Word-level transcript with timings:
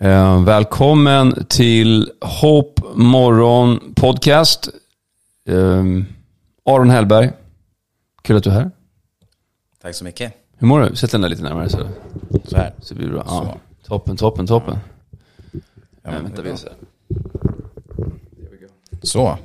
Eh, 0.00 0.44
välkommen 0.44 1.44
till 1.48 2.10
Hope 2.20 2.82
Morgon 2.94 3.94
Podcast. 3.96 4.68
Eh, 5.48 5.84
Aron 6.64 6.90
Hellberg, 6.90 7.30
kul 8.22 8.36
att 8.36 8.44
du 8.44 8.50
är 8.50 8.54
här. 8.54 8.70
Tack 9.82 9.94
så 9.94 10.04
mycket. 10.04 10.32
Hur 10.58 10.66
mår 10.66 10.80
du? 10.80 10.96
Sätt 10.96 11.10
den 11.10 11.20
där 11.20 11.28
lite 11.28 11.42
närmare 11.42 11.68
så, 11.68 11.78
Så 12.44 12.56
här. 12.56 12.72
så 12.80 12.94
blir 12.94 13.06
det 13.06 13.12
bra. 13.12 13.22
Ja. 13.26 13.54
Så. 13.82 13.88
Toppen, 13.88 14.16
toppen, 14.16 14.46
toppen. 14.46 14.78
Ja, 15.52 15.60
Ja, 16.02 16.10
men 16.10 16.22
vänta, 16.22 16.42
vi 16.42 16.56
ser. 16.56 16.72
Så. 19.02 19.38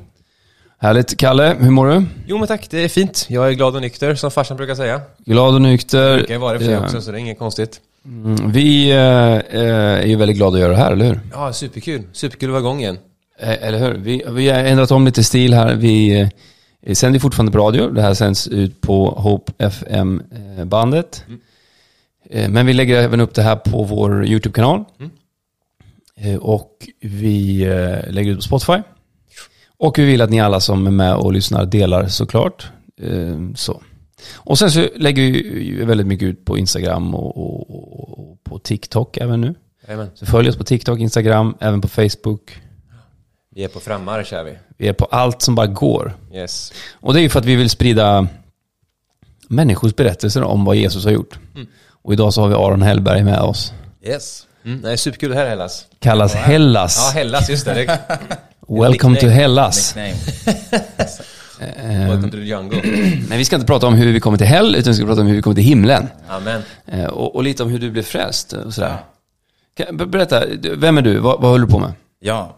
Härligt. 0.77 1.17
Kalle, 1.17 1.55
hur 1.59 1.71
mår 1.71 1.87
du? 1.87 2.05
Jo 2.27 2.37
men 2.37 2.47
tack, 2.47 2.69
det 2.69 2.77
är 2.83 2.89
fint. 2.89 3.25
Jag 3.29 3.47
är 3.47 3.51
glad 3.53 3.75
och 3.75 3.81
nykter 3.81 4.15
som 4.15 4.31
farsan 4.31 4.57
brukar 4.57 4.75
säga. 4.75 5.01
Glad 5.17 5.55
och 5.55 5.61
nykter. 5.61 6.17
Det 6.17 6.23
kan 6.23 6.35
ju 6.35 6.39
vara 6.39 6.53
det 6.53 6.59
för 6.59 6.65
sig 6.65 6.73
Ja. 6.73 6.83
också 6.83 7.01
så 7.01 7.11
det 7.11 7.17
är 7.17 7.19
inget 7.19 7.39
konstigt. 7.39 7.81
Mm, 8.05 8.51
Vi 8.51 8.91
eh, 8.91 8.97
eh, 8.97 10.01
är 10.01 10.05
ju 10.05 10.15
väldigt 10.15 10.37
glada 10.37 10.53
att 10.55 10.59
göra 10.61 10.71
det 10.71 10.77
här, 10.77 10.91
eller 10.91 11.05
hur? 11.05 11.19
Ja, 11.31 11.53
superkul. 11.53 12.03
Superkul 12.13 12.49
att 12.49 12.51
vara 12.51 12.59
igång 12.61 12.79
igen. 12.79 12.97
Eh, 13.39 13.63
Eller 13.67 13.79
hur? 13.79 13.93
Vi, 13.93 14.23
vi 14.29 14.49
har 14.49 14.59
ändrat 14.59 14.91
om 14.91 15.05
lite 15.05 15.23
stil 15.23 15.53
här. 15.53 15.75
Vi 15.75 16.19
eh, 16.85 16.93
sänder 16.93 17.19
fortfarande 17.19 17.51
på 17.51 17.57
radio. 17.57 17.89
Det 17.89 18.01
här 18.01 18.13
sänds 18.13 18.47
ut 18.47 18.81
på 18.81 19.05
Hope 19.09 19.51
FM-bandet. 19.57 21.25
Eh, 22.29 22.49
men 22.49 22.65
vi 22.65 22.73
lägger 22.73 22.97
även 23.03 23.19
upp 23.19 23.33
det 23.33 23.41
här 23.41 23.55
på 23.55 23.83
vår 23.83 24.25
YouTube-kanal. 24.25 24.83
Mm. 24.99 25.11
Eh, 26.17 26.39
och 26.39 26.87
vi 27.01 27.61
eh, 27.61 28.11
lägger 28.13 28.31
ut 28.31 28.37
på 28.37 28.41
Spotify. 28.59 28.81
Och 29.77 29.99
vi 29.99 30.05
vill 30.05 30.21
att 30.21 30.29
ni 30.29 30.41
alla 30.41 30.59
som 30.59 30.87
är 30.87 30.91
med 30.91 31.15
och 31.15 31.33
lyssnar 31.33 31.65
delar 31.65 32.07
såklart. 32.07 32.67
Eh, 33.01 33.39
så. 33.55 33.81
Och 34.33 34.59
sen 34.59 34.71
så 34.71 34.87
lägger 34.95 35.23
vi 35.23 35.29
ju 35.63 35.85
väldigt 35.85 36.07
mycket 36.07 36.25
ut 36.25 36.45
på 36.45 36.57
Instagram 36.57 37.15
och, 37.15 37.37
och, 37.37 37.69
och, 37.69 38.19
och 38.19 38.43
på 38.43 38.59
TikTok 38.59 39.17
även 39.17 39.41
nu. 39.41 39.55
Jajamän. 39.87 40.09
Så 40.15 40.25
följ 40.25 40.49
oss 40.49 40.57
på 40.57 40.63
TikTok, 40.63 40.99
Instagram, 40.99 41.57
även 41.59 41.81
på 41.81 41.87
Facebook. 41.87 42.61
Vi 43.55 43.63
är 43.63 43.67
på 43.67 43.79
frammarsch 43.79 44.33
är 44.33 44.43
vi. 44.43 44.57
Vi 44.77 44.87
är 44.87 44.93
på 44.93 45.05
allt 45.05 45.41
som 45.41 45.55
bara 45.55 45.67
går. 45.67 46.13
Yes. 46.33 46.73
Och 46.93 47.13
det 47.13 47.19
är 47.19 47.21
ju 47.21 47.29
för 47.29 47.39
att 47.39 47.45
vi 47.45 47.55
vill 47.55 47.69
sprida 47.69 48.27
människors 49.47 49.95
berättelser 49.95 50.43
om 50.43 50.65
vad 50.65 50.75
Jesus 50.75 51.05
har 51.05 51.11
gjort. 51.11 51.39
Och 51.85 52.13
idag 52.13 52.33
så 52.33 52.41
har 52.41 52.47
vi 52.47 52.55
Aron 52.55 52.81
Hellberg 52.81 53.23
med 53.23 53.39
oss. 53.39 53.73
Yes. 54.01 54.47
Mm. 54.65 54.79
Nej, 54.79 54.97
superkul 54.97 55.29
det 55.29 55.35
här 55.35 55.49
Hellas. 55.49 55.87
Kallas 55.99 56.33
Hellas. 56.33 56.97
Ja, 56.97 57.19
Hellas, 57.19 57.49
just 57.49 57.65
det. 57.65 57.73
det. 57.73 57.99
Welcome 58.67 59.19
to 59.19 59.27
Hellas. 59.27 59.95
Nickname. 61.65 62.07
Welcome 62.07 62.31
to 62.31 62.37
the 62.37 62.43
jungle. 62.43 62.81
Men 63.29 63.37
vi 63.37 63.45
ska 63.45 63.55
inte 63.55 63.67
prata 63.67 63.87
om 63.87 63.93
hur 63.93 64.13
vi 64.13 64.19
kommer 64.19 64.37
till 64.37 64.47
hell, 64.47 64.75
utan 64.75 64.91
vi 64.93 64.97
ska 64.97 65.05
prata 65.05 65.21
om 65.21 65.27
hur 65.27 65.35
vi 65.35 65.41
kommer 65.41 65.55
till 65.55 65.63
himlen. 65.63 66.07
Amen. 66.27 66.61
Eh, 66.85 67.05
Och, 67.05 67.35
och 67.35 67.43
lite 67.43 67.63
om 67.63 67.69
hur 67.69 67.79
du 67.79 67.91
blev 67.91 68.03
frälst 68.03 68.53
och 68.53 68.73
sådär. 68.73 68.97
Kan, 69.73 69.97
ber- 69.97 70.05
berätta, 70.05 70.43
vem 70.75 70.97
är 70.97 71.01
du? 71.01 71.17
Vad, 71.19 71.41
vad 71.41 71.51
håller 71.51 71.65
du 71.65 71.71
på 71.71 71.79
med? 71.79 71.93
Ja. 72.19 72.55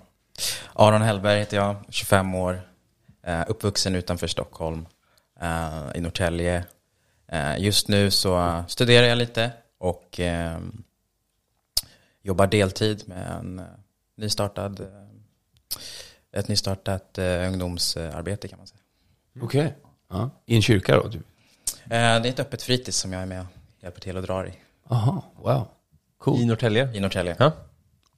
Aron 0.73 1.02
Hellberg 1.02 1.39
heter 1.39 1.58
jag, 1.58 1.76
25 1.89 2.36
år. 2.36 2.61
Eh, 3.28 3.42
uppvuxen 3.48 3.95
utanför 3.95 4.28
Stockholm. 4.28 4.86
I 5.95 6.02
Norrtälje. 6.02 6.64
Just 7.58 7.88
nu 7.88 8.11
så 8.11 8.64
studerar 8.67 9.08
jag 9.08 9.17
lite 9.17 9.52
och 9.80 10.20
jobbar 12.23 12.48
deltid 12.48 13.03
med 13.06 13.28
en 13.39 13.59
eh, 13.59 13.66
nystartad, 14.17 14.80
eh, 14.80 16.39
ett 16.39 16.48
nystartat 16.48 17.17
eh, 17.17 17.26
ungdomsarbete 17.48 18.48
kan 18.48 18.58
man 18.58 18.67
säga. 18.67 18.80
Okej. 19.41 19.75
Ja. 20.09 20.30
I 20.45 20.55
en 20.55 20.61
kyrka 20.61 20.95
då? 20.95 21.09
Typ. 21.11 21.22
Eh, 21.83 21.89
det 21.89 21.97
är 21.97 22.25
ett 22.25 22.39
öppet 22.39 22.61
fritids 22.61 22.97
som 22.97 23.14
jag 23.14 23.22
är 23.22 23.25
med 23.25 23.42
och 23.42 23.47
hjälper 23.83 24.02
till 24.02 24.17
och 24.17 24.23
drar 24.23 24.47
i. 24.47 24.53
Aha, 24.89 25.23
wow. 25.38 25.67
Cool. 26.17 26.39
I 26.42 26.45
Norrtälje. 26.45 26.92
I 26.94 27.00
Norrtälje. 27.00 27.36
Ja. 27.39 27.52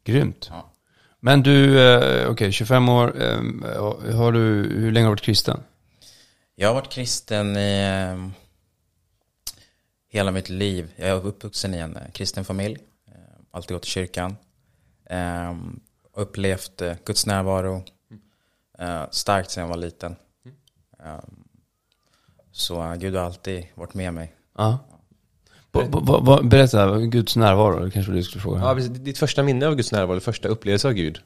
Grymt. 0.04 0.48
Ja. 0.50 0.72
Men 1.20 1.44
du, 1.44 1.82
eh, 1.82 2.30
okej, 2.30 2.52
25 2.52 2.90
år, 2.90 3.22
eh, 3.22 4.16
har 4.16 4.32
du, 4.32 4.40
hur 4.76 4.92
länge 4.92 5.06
har 5.06 5.12
du 5.12 5.16
varit 5.16 5.22
kristen? 5.22 5.60
Jag 6.56 6.68
har 6.68 6.76
varit 6.76 6.92
kristen 6.92 7.58
i 7.58 8.32
hela 10.10 10.32
mitt 10.32 10.50
liv. 10.50 10.94
Jag 10.96 11.10
är 11.10 11.26
uppvuxen 11.26 11.74
i 11.74 11.78
en 11.78 11.98
kristen 12.14 12.46
familj. 12.46 12.78
Alltid 13.52 13.76
gått 13.76 13.86
i 13.86 13.90
kyrkan. 13.90 14.36
Upplevt 16.14 16.82
Guds 17.06 17.26
närvaro 17.26 17.84
starkt 19.12 19.52
sedan 19.52 19.62
jag 19.62 19.70
var 19.70 19.78
liten. 19.78 20.16
Eh, 21.04 21.20
så 22.52 22.96
Gud 23.00 23.16
har 23.16 23.24
alltid 23.24 23.66
varit 23.76 23.94
med 23.94 24.14
mig. 24.14 24.36
Ja. 24.58 24.80
Berätta, 26.44 27.00
Guds 27.00 27.36
närvaro, 27.36 27.80
det 27.86 27.92
kanske 27.92 28.12
du 28.12 28.24
skulle 28.24 28.42
fråga. 28.42 28.60
ja, 28.62 28.76
precis. 28.76 28.92
Ditt 28.92 29.18
första 29.18 29.44
minne 29.44 29.68
av 29.68 29.76
Guds 29.76 29.92
närvaro, 29.92 30.20
första 30.20 30.48
upplevelse 30.48 30.88
av 30.88 30.94
Gud. 30.94 31.22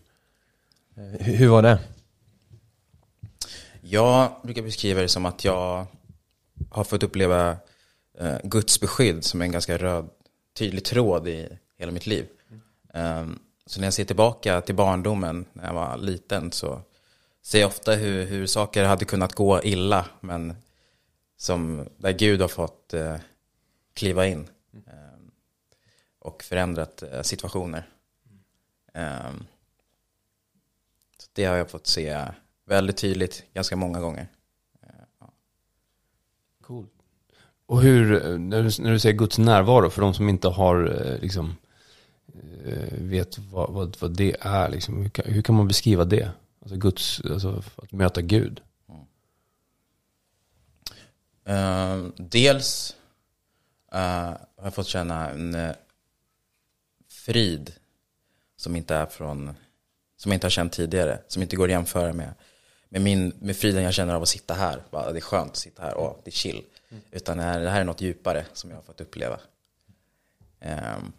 Eh, 0.97 1.03
Hur, 1.25 1.35
hur 1.35 1.47
var 1.47 1.61
det? 1.61 1.79
Jag 3.81 4.31
brukar 4.43 4.61
beskriva 4.61 5.01
det 5.01 5.07
som 5.07 5.25
att 5.25 5.45
jag 5.45 5.85
har 6.69 6.83
fått 6.83 7.03
uppleva 7.03 7.55
eh, 8.19 8.37
Guds 8.43 8.79
beskydd 8.81 9.23
som 9.23 9.41
en 9.41 9.51
ganska 9.51 9.77
röd, 9.77 10.09
tydlig 10.57 10.83
tråd 10.85 11.27
i 11.27 11.49
hela 11.79 11.91
mitt 11.91 12.07
liv. 12.07 12.25
Ehm, 12.93 13.39
så 13.65 13.79
när 13.79 13.87
jag 13.87 13.93
ser 13.93 14.05
tillbaka 14.05 14.61
till 14.61 14.75
barndomen 14.75 15.45
när 15.53 15.65
jag 15.67 15.73
var 15.73 15.97
liten 15.97 16.51
så 16.51 16.81
ser 17.41 17.65
ofta 17.65 17.93
hur, 17.93 18.25
hur 18.25 18.45
saker 18.45 18.83
hade 18.83 19.05
kunnat 19.05 19.35
gå 19.35 19.63
illa 19.63 20.05
men 20.19 20.55
som, 21.37 21.89
där 21.97 22.11
Gud 22.11 22.41
har 22.41 22.47
fått 22.47 22.93
eh, 22.93 23.15
kliva 23.93 24.27
in 24.27 24.47
eh, 24.87 25.19
och 26.19 26.43
förändrat 26.43 27.03
eh, 27.03 27.21
situationer. 27.21 27.89
Ehm, 28.93 29.45
så 31.17 31.27
det 31.33 31.45
har 31.45 31.55
jag 31.55 31.69
fått 31.69 31.87
se 31.87 32.25
väldigt 32.65 32.97
tydligt 32.97 33.43
ganska 33.53 33.75
många 33.75 33.99
gånger. 33.99 34.27
Eh, 34.83 35.27
cool. 36.61 36.87
Och 37.65 37.81
hur, 37.81 38.37
när 38.37 38.63
du, 38.63 38.83
när 38.83 38.91
du 38.91 38.99
säger 38.99 39.15
Guds 39.15 39.37
närvaro, 39.37 39.89
för 39.89 40.01
de 40.01 40.13
som 40.13 40.29
inte 40.29 40.47
har, 40.47 41.05
eh, 41.05 41.21
liksom, 41.21 41.55
eh, 42.65 42.93
vet 42.97 43.37
vad, 43.37 43.69
vad, 43.69 43.97
vad 43.99 44.17
det 44.17 44.35
är, 44.39 44.69
liksom, 44.69 45.01
hur, 45.01 45.09
kan, 45.09 45.25
hur 45.25 45.41
kan 45.41 45.55
man 45.55 45.67
beskriva 45.67 46.05
det? 46.05 46.31
Alltså 46.61 46.75
Guds, 46.77 47.21
alltså 47.21 47.63
att 47.75 47.91
möta 47.91 48.21
Gud. 48.21 48.61
Eh, 51.45 52.05
dels 52.17 52.95
eh, 53.91 53.99
har 53.99 54.63
jag 54.63 54.73
fått 54.73 54.87
känna 54.87 55.29
en 55.29 55.55
eh, 55.55 55.75
frid 57.09 57.73
som 58.55 58.75
inte 58.75 58.95
är 58.95 59.05
från, 59.05 59.55
som 60.17 60.31
jag 60.31 60.35
inte 60.35 60.45
har 60.45 60.51
känt 60.51 60.73
tidigare, 60.73 61.21
som 61.27 61.41
inte 61.41 61.55
går 61.55 61.65
att 61.65 61.71
jämföra 61.71 62.13
med, 62.13 62.33
med, 62.89 63.01
min, 63.01 63.33
med 63.39 63.57
friden 63.57 63.83
jag 63.83 63.93
känner 63.93 64.13
av 64.13 64.21
att 64.21 64.29
sitta 64.29 64.53
här. 64.53 64.83
Bara, 64.91 65.11
det 65.11 65.19
är 65.19 65.21
skönt 65.21 65.51
att 65.51 65.57
sitta 65.57 65.83
här, 65.83 65.97
åh, 65.97 66.15
det 66.23 66.29
är 66.29 66.31
chill. 66.31 66.63
Utan 67.11 67.37
det 67.37 67.43
här, 67.43 67.59
det 67.59 67.69
här 67.69 67.81
är 67.81 67.85
något 67.85 68.01
djupare 68.01 68.45
som 68.53 68.69
jag 68.69 68.77
har 68.77 68.83
fått 68.83 69.01
uppleva. 69.01 69.39
Ehm, 70.59 71.11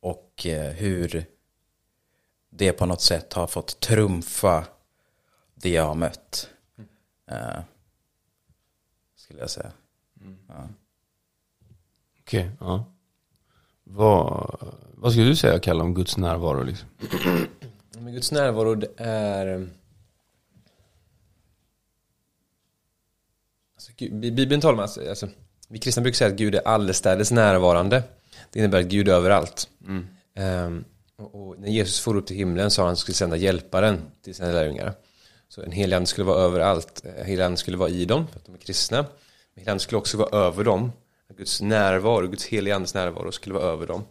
och 0.00 0.46
hur 0.74 1.26
det 2.56 2.72
på 2.72 2.86
något 2.86 3.00
sätt 3.00 3.32
har 3.32 3.46
fått 3.46 3.80
trumfa 3.80 4.64
det 5.54 5.70
jag 5.70 5.86
har 5.86 5.94
mött. 5.94 6.48
Eh, 7.30 7.60
skulle 9.16 9.40
jag 9.40 9.50
säga. 9.50 9.72
Okej, 12.20 12.50
ja. 12.60 12.84
Vad, 13.84 14.56
vad 14.94 15.12
skulle 15.12 15.26
du 15.26 15.36
säga, 15.36 15.58
Kalle, 15.58 15.82
om 15.82 15.94
Guds 15.94 16.16
närvaro? 16.16 16.62
Liksom? 16.62 16.88
Men 17.98 18.12
Guds 18.14 18.32
närvaro 18.32 18.74
det 18.74 18.88
är... 18.96 19.46
eh, 19.46 19.66
Alltså, 23.74 23.92
Bibeln 24.10 24.60
talar 24.60 24.74
om, 24.74 24.80
alltså, 24.80 25.08
alltså, 25.08 25.28
vi 25.68 25.78
kristna 25.78 26.02
brukar 26.02 26.16
säga 26.16 26.30
att 26.30 26.36
Gud 26.36 26.54
är 26.54 26.68
allestädes 26.68 27.30
närvarande. 27.30 28.02
Det 28.52 28.58
innebär 28.58 28.80
att 28.80 28.86
Gud 28.86 29.08
är 29.08 29.12
överallt. 29.12 29.68
Ehm, 30.34 30.84
och, 31.16 31.34
och 31.48 31.58
när 31.58 31.68
Jesus 31.68 32.00
for 32.00 32.16
upp 32.16 32.26
till 32.26 32.36
himlen 32.36 32.70
sa 32.70 32.82
han 32.82 32.86
att 32.86 32.90
han 32.90 32.96
skulle 32.96 33.14
sända 33.14 33.36
hjälparen 33.36 34.00
till 34.22 34.34
sina 34.34 34.52
lärjungar. 34.52 34.92
Så 35.48 35.62
en 35.62 35.72
helig 35.72 35.96
ande 35.96 36.06
skulle 36.06 36.24
vara 36.24 36.38
överallt. 36.42 37.04
En 37.04 37.26
helig 37.26 37.42
ande 37.44 37.56
skulle 37.56 37.76
vara 37.76 37.88
i 37.88 38.04
dem, 38.04 38.26
för 38.26 38.38
att 38.38 38.44
de 38.46 38.54
är 38.54 38.58
kristna. 38.58 38.96
Men 39.02 39.08
helig 39.56 39.70
ande 39.70 39.80
skulle 39.82 39.98
också 39.98 40.16
vara 40.16 40.38
över 40.46 40.64
dem. 40.64 40.92
Guds 41.36 41.60
närvaro, 41.60 42.26
Guds 42.26 42.44
heliga 42.44 42.76
andes 42.76 42.94
närvaro 42.94 43.32
skulle 43.32 43.54
vara 43.54 43.64
över 43.64 43.86
dem. 43.86 44.04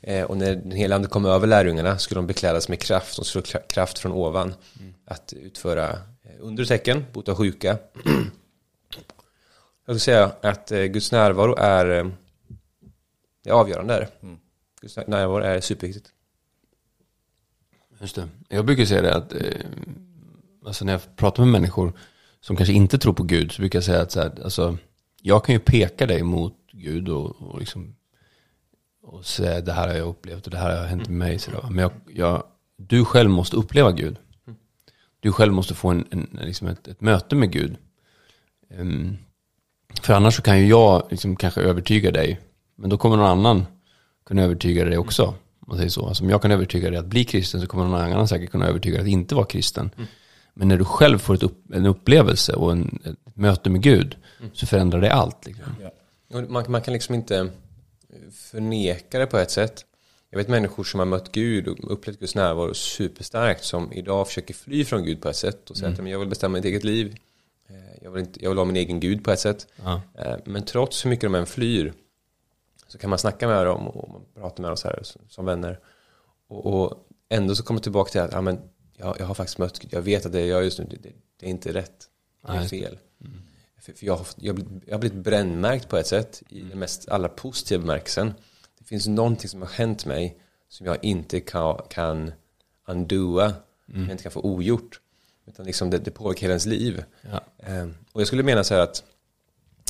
Eh, 0.00 0.22
och 0.24 0.36
när 0.36 0.54
den 0.56 0.70
heliga 0.70 0.96
ande 0.96 1.08
kom 1.08 1.24
över 1.26 1.46
lärjungarna 1.46 1.98
skulle 1.98 2.18
de 2.18 2.26
beklädas 2.26 2.68
med 2.68 2.80
kraft. 2.80 3.16
De 3.16 3.24
skulle 3.24 3.42
ha 3.42 3.46
kra- 3.60 3.66
kraft 3.68 3.98
från 3.98 4.12
ovan. 4.12 4.54
Att 5.04 5.32
utföra 5.32 5.90
eh, 5.90 6.30
undertecken, 6.40 7.04
bota 7.12 7.34
sjuka. 7.34 7.78
Jag 9.86 9.96
skulle 9.96 9.98
säga 9.98 10.32
att 10.42 10.72
eh, 10.72 10.82
Guds 10.84 11.12
närvaro 11.12 11.54
är, 11.58 11.86
eh, 11.90 12.06
är 13.44 13.50
avgörande. 13.52 13.94
Det. 14.20 14.36
Guds 14.80 14.96
närvaro 15.06 15.42
är 15.42 15.60
superviktigt. 15.60 16.08
Just 18.00 18.16
det. 18.16 18.28
Jag 18.48 18.66
brukar 18.66 18.84
säga 18.84 19.02
det 19.02 19.14
att, 19.14 19.32
eh, 19.32 19.66
alltså 20.66 20.84
när 20.84 20.92
jag 20.92 21.16
pratar 21.16 21.42
med 21.42 21.52
människor 21.52 21.92
som 22.40 22.56
kanske 22.56 22.72
inte 22.72 22.98
tror 22.98 23.12
på 23.12 23.22
Gud, 23.22 23.52
så 23.52 23.62
brukar 23.62 23.76
jag 23.76 23.84
säga 23.84 24.02
att 24.02 24.12
så 24.12 24.20
här, 24.20 24.32
alltså, 24.44 24.76
jag 25.22 25.44
kan 25.44 25.54
ju 25.54 25.58
peka 25.58 26.06
dig 26.06 26.22
mot 26.22 26.54
Gud 26.72 27.08
och, 27.08 27.42
och 27.42 27.60
liksom, 27.60 27.96
och 29.02 29.26
säga 29.26 29.60
det 29.60 29.72
här 29.72 29.88
har 29.88 29.94
jag 29.94 30.08
upplevt 30.08 30.44
och 30.44 30.50
det 30.50 30.58
här 30.58 30.78
har 30.78 30.86
hänt 30.86 31.08
med 31.08 31.18
mig. 31.18 31.38
Sådär. 31.38 31.60
Men 31.70 31.78
jag, 31.78 31.92
jag, 32.06 32.42
du 32.76 33.04
själv 33.04 33.30
måste 33.30 33.56
uppleva 33.56 33.92
Gud. 33.92 34.16
Du 35.20 35.32
själv 35.32 35.52
måste 35.52 35.74
få 35.74 35.88
en, 35.88 36.06
en, 36.10 36.38
liksom 36.42 36.68
ett, 36.68 36.88
ett 36.88 37.00
möte 37.00 37.36
med 37.36 37.52
Gud. 37.52 37.76
Um, 38.70 39.18
för 40.02 40.14
annars 40.14 40.36
så 40.36 40.42
kan 40.42 40.60
ju 40.60 40.66
jag 40.66 41.06
liksom 41.10 41.36
kanske 41.36 41.60
övertyga 41.60 42.10
dig. 42.10 42.40
Men 42.76 42.90
då 42.90 42.98
kommer 42.98 43.16
någon 43.16 43.26
annan 43.26 43.66
kunna 44.26 44.42
övertyga 44.42 44.84
dig 44.84 44.98
också. 44.98 45.34
Man 45.66 45.76
säger 45.76 45.90
så. 45.90 46.06
Alltså 46.06 46.24
om 46.24 46.30
jag 46.30 46.42
kan 46.42 46.50
övertyga 46.50 46.90
dig 46.90 46.98
att 46.98 47.06
bli 47.06 47.24
kristen 47.24 47.60
så 47.60 47.66
kommer 47.66 47.84
någon 47.84 48.00
annan 48.00 48.28
säkert 48.28 48.50
kunna 48.50 48.66
övertyga 48.66 48.94
dig 48.96 49.02
att 49.02 49.08
inte 49.08 49.34
vara 49.34 49.46
kristen. 49.46 49.90
Mm. 49.96 50.08
Men 50.54 50.68
när 50.68 50.76
du 50.76 50.84
själv 50.84 51.18
får 51.18 51.34
ett 51.34 51.42
upp, 51.42 51.74
en 51.74 51.86
upplevelse 51.86 52.52
och 52.52 52.72
en, 52.72 52.98
ett 53.04 53.36
möte 53.36 53.70
med 53.70 53.82
Gud 53.82 54.16
mm. 54.40 54.50
så 54.54 54.66
förändrar 54.66 55.00
det 55.00 55.12
allt. 55.12 55.46
Liksom. 55.46 55.64
Ja. 55.82 55.90
Man, 56.48 56.64
man, 56.68 56.82
kan 56.82 56.94
liksom 56.94 57.14
inte 57.14 57.48
förneka 58.32 59.18
det 59.18 59.26
på 59.26 59.38
ett 59.38 59.50
sätt. 59.50 59.84
Jag 60.30 60.38
vet 60.38 60.48
människor 60.48 60.84
som 60.84 61.00
har 61.00 61.06
mött 61.06 61.32
Gud 61.32 61.68
och 61.68 61.92
upplevt 61.92 62.20
Guds 62.20 62.34
närvaro 62.34 62.74
superstarkt 62.74 63.64
som 63.64 63.92
idag 63.92 64.26
försöker 64.26 64.54
fly 64.54 64.84
från 64.84 65.04
Gud 65.04 65.22
på 65.22 65.28
ett 65.28 65.36
sätt 65.36 65.70
och 65.70 65.76
säger 65.76 65.92
mm. 65.92 66.04
att 66.06 66.10
jag 66.10 66.18
vill 66.18 66.28
bestämma 66.28 66.52
mitt 66.52 66.64
eget 66.64 66.84
liv. 66.84 67.16
Eh, 67.68 68.02
jag 68.02 68.10
vill, 68.10 68.20
inte, 68.20 68.42
jag 68.42 68.50
vill 68.50 68.58
ha 68.58 68.64
min 68.64 68.76
egen 68.76 69.00
Gud 69.00 69.24
på 69.24 69.30
ett 69.30 69.40
sätt. 69.40 69.66
Ja. 69.84 70.00
Eh, 70.18 70.36
men 70.44 70.64
trots 70.64 71.04
hur 71.04 71.10
mycket 71.10 71.22
de 71.22 71.34
än 71.34 71.46
flyr 71.46 71.92
så 72.86 72.98
kan 72.98 73.10
man 73.10 73.18
snacka 73.18 73.48
med 73.48 73.66
dem 73.66 73.88
och 73.88 74.34
prata 74.34 74.62
med 74.62 74.70
dem 74.70 74.76
så 74.76 74.88
här 74.88 75.02
som 75.28 75.44
vänner. 75.44 75.80
Och, 76.48 76.66
och 76.66 77.08
ändå 77.28 77.54
så 77.54 77.62
kommer 77.62 77.80
tillbaka 77.80 78.10
till 78.10 78.20
att 78.20 78.32
ja, 78.32 78.40
men 78.40 78.60
jag, 78.96 79.16
jag 79.20 79.26
har 79.26 79.34
faktiskt 79.34 79.58
mött 79.58 79.78
Gud. 79.78 79.92
Jag 79.92 80.02
vet 80.02 80.26
att 80.26 80.32
det 80.32 80.40
jag 80.40 80.48
gör 80.48 80.62
just 80.62 80.78
nu, 80.78 80.86
det, 80.90 81.12
det 81.40 81.46
är 81.46 81.50
inte 81.50 81.74
rätt. 81.74 82.08
Det 82.46 82.52
är 82.52 82.68
fel. 82.68 82.98
Mm. 83.20 83.42
För, 83.80 83.92
för 83.92 84.06
jag, 84.06 84.20
jag, 84.36 84.80
jag 84.86 84.94
har 84.94 85.00
blivit 85.00 85.18
brännmärkt 85.18 85.88
på 85.88 85.96
ett 85.96 86.06
sätt 86.06 86.42
i 86.48 86.60
den 86.60 86.78
mest 86.78 87.08
alla 87.08 87.28
positiva 87.28 87.80
bemärkelsen. 87.80 88.34
Det 88.78 88.84
finns 88.84 89.06
någonting 89.06 89.48
som 89.48 89.62
har 89.62 89.68
hänt 89.68 90.06
mig 90.06 90.38
som 90.68 90.86
jag 90.86 91.04
inte 91.04 91.40
kan, 91.40 91.80
kan 91.88 92.32
undoa, 92.86 93.44
mm. 93.44 93.54
som 93.86 94.02
jag 94.02 94.10
inte 94.10 94.22
kan 94.22 94.32
få 94.32 94.40
ogjort. 94.40 95.00
Utan 95.46 95.66
liksom 95.66 95.90
det, 95.90 95.98
det 95.98 96.10
påverkar 96.10 96.40
hela 96.40 96.52
ens 96.52 96.66
liv. 96.66 97.04
Ja. 97.20 97.40
Um, 97.82 97.94
och 98.12 98.20
jag 98.20 98.26
skulle 98.26 98.42
mena 98.42 98.64
så 98.64 98.74
här 98.74 98.80
att 98.80 99.04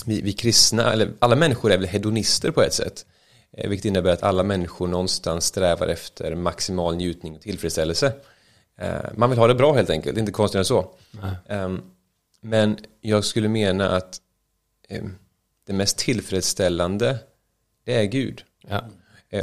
vi, 0.07 0.21
vi 0.21 0.33
kristna, 0.33 0.93
eller 0.93 1.13
alla 1.19 1.37
människor 1.37 1.73
är 1.73 1.79
väl 1.79 1.87
hedonister 1.87 2.51
på 2.51 2.63
ett 2.63 2.75
sätt. 2.75 3.07
Eh, 3.53 3.71
vilket 3.71 3.85
innebär 3.85 4.11
att 4.11 4.23
alla 4.23 4.43
människor 4.43 4.89
någonstans 4.89 5.45
strävar 5.45 5.89
efter 5.89 6.35
maximal 6.35 6.97
njutning 6.97 7.37
och 7.37 7.41
tillfredsställelse. 7.41 8.13
Eh, 8.79 9.05
man 9.17 9.31
vill 9.31 9.39
ha 9.39 9.47
det 9.47 9.55
bra 9.55 9.75
helt 9.75 9.91
enkelt, 9.91 10.19
inte 10.19 10.33
konstigare 10.33 10.61
än 10.61 10.65
så. 10.65 10.95
Um, 11.49 11.83
men 12.41 12.77
jag 13.01 13.25
skulle 13.25 13.49
mena 13.49 13.97
att 13.97 14.21
um, 14.91 15.15
det 15.67 15.73
mest 15.73 15.99
tillfredsställande 15.99 17.19
det 17.85 17.95
är 17.95 18.05
Gud. 18.05 18.43
Ja. 18.69 18.85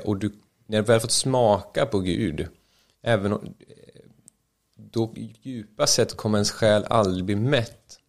Och 0.04 0.18
du, 0.18 0.34
när 0.68 0.78
du 0.78 0.84
väl 0.84 1.00
fått 1.00 1.12
smaka 1.12 1.86
på 1.86 2.00
Gud, 2.00 2.48
även 3.02 3.56
då 4.76 5.14
djupast 5.42 5.94
sett 5.94 6.18
kommer 6.18 6.38
ens 6.38 6.52
själ 6.52 6.86
aldrig 6.90 7.26
bli 7.26 7.36
mätt 7.36 8.00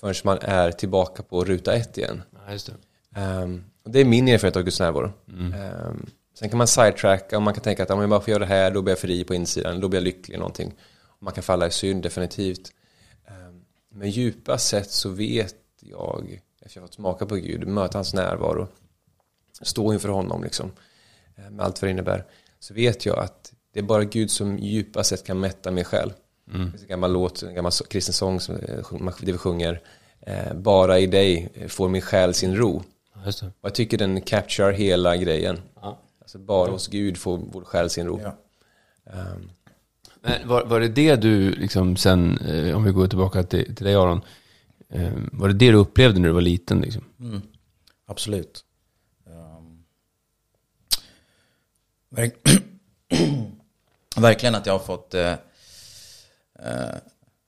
förrän 0.00 0.14
man 0.24 0.38
är 0.40 0.72
tillbaka 0.72 1.22
på 1.22 1.44
ruta 1.44 1.74
ett 1.74 1.98
igen. 1.98 2.22
Ja, 2.32 2.56
det. 2.66 3.20
Um, 3.20 3.64
och 3.84 3.90
det 3.90 4.00
är 4.00 4.04
min 4.04 4.28
erfarenhet 4.28 4.56
av 4.56 4.62
Guds 4.62 4.80
närvaro. 4.80 5.12
Mm. 5.28 5.54
Um, 5.86 6.10
sen 6.34 6.48
kan 6.48 6.58
man 6.58 6.66
sidetracka 6.66 7.36
och 7.36 7.42
man 7.42 7.54
kan 7.54 7.62
tänka 7.62 7.82
att 7.82 7.90
om 7.90 8.00
jag 8.00 8.10
bara 8.10 8.20
får 8.20 8.30
göra 8.30 8.38
det 8.38 8.46
här 8.46 8.70
då 8.70 8.82
blir 8.82 8.92
jag 8.92 8.98
fri 8.98 9.24
på 9.24 9.34
insidan, 9.34 9.80
då 9.80 9.88
blir 9.88 10.00
jag 10.00 10.04
lycklig 10.04 10.38
någonting. 10.38 10.74
Och 11.02 11.22
man 11.22 11.34
kan 11.34 11.42
falla 11.42 11.66
i 11.66 11.70
synd 11.70 12.02
definitivt. 12.02 12.72
Um, 13.28 13.64
men 13.90 14.10
djupast 14.10 14.68
sett 14.68 14.90
så 14.90 15.08
vet 15.08 15.56
jag, 15.80 16.40
efter 16.60 16.80
jag 16.80 16.88
fått 16.88 16.94
smaka 16.94 17.26
på 17.26 17.34
Gud, 17.34 17.66
möta 17.66 17.98
hans 17.98 18.14
närvaro, 18.14 18.68
stå 19.62 19.92
inför 19.92 20.08
honom 20.08 20.44
liksom, 20.44 20.72
med 21.50 21.60
allt 21.60 21.82
vad 21.82 21.88
det 21.88 21.92
innebär, 21.92 22.24
så 22.58 22.74
vet 22.74 23.06
jag 23.06 23.18
att 23.18 23.52
det 23.72 23.80
är 23.80 23.84
bara 23.84 24.04
Gud 24.04 24.30
som 24.30 24.58
djupast 24.58 25.10
sett 25.10 25.24
kan 25.24 25.40
mätta 25.40 25.70
mig 25.70 25.84
själv. 25.84 26.10
Mm. 26.54 26.64
Det 26.64 26.70
finns 26.70 26.82
en 26.82 26.88
gammal 26.88 27.12
låt, 27.12 27.42
en 27.42 27.54
gammal 27.54 27.72
kristen 27.72 28.14
sång 28.14 28.40
som 28.40 28.56
eh, 28.56 29.12
vi 29.20 29.38
sjunger 29.38 29.80
eh, 30.20 30.54
Bara 30.54 30.98
i 30.98 31.06
dig 31.06 31.52
får 31.68 31.88
min 31.88 32.02
själ 32.02 32.34
sin 32.34 32.56
ro. 32.56 32.82
Och 33.24 33.54
jag 33.60 33.74
tycker 33.74 33.98
den 33.98 34.20
capturar 34.20 34.72
hela 34.72 35.16
grejen. 35.16 35.60
Ja. 35.82 35.98
Alltså 36.20 36.38
bara 36.38 36.70
hos 36.70 36.88
Gud 36.88 37.18
får 37.18 37.40
vår 37.52 37.64
själ 37.64 37.90
sin 37.90 38.06
ro. 38.06 38.20
Ja. 38.22 38.34
Um. 39.04 39.50
Men 40.22 40.48
var, 40.48 40.64
var 40.64 40.80
det 40.80 40.88
det 40.88 41.16
du, 41.16 41.52
liksom 41.52 41.96
sen, 41.96 42.38
eh, 42.38 42.76
om 42.76 42.84
vi 42.84 42.90
går 42.90 43.06
tillbaka 43.06 43.42
till, 43.42 43.76
till 43.76 43.84
dig 43.84 43.94
Aron, 43.94 44.20
eh, 44.88 45.12
var 45.32 45.48
det 45.48 45.54
det 45.54 45.70
du 45.70 45.76
upplevde 45.76 46.20
när 46.20 46.28
du 46.28 46.34
var 46.34 46.40
liten? 46.40 46.80
Liksom? 46.80 47.04
Mm. 47.20 47.42
Absolut. 48.06 48.64
Um. 49.26 49.84
Verkligen 54.16 54.54
att 54.54 54.66
jag 54.66 54.72
har 54.72 54.78
fått 54.78 55.14
eh, 56.64 56.96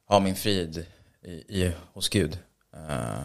ha 0.05 0.21
min 0.21 0.37
frid 0.37 0.87
i, 1.23 1.63
i 1.63 1.73
hos 1.93 2.09
Gud. 2.09 2.39
Uh, 2.75 3.23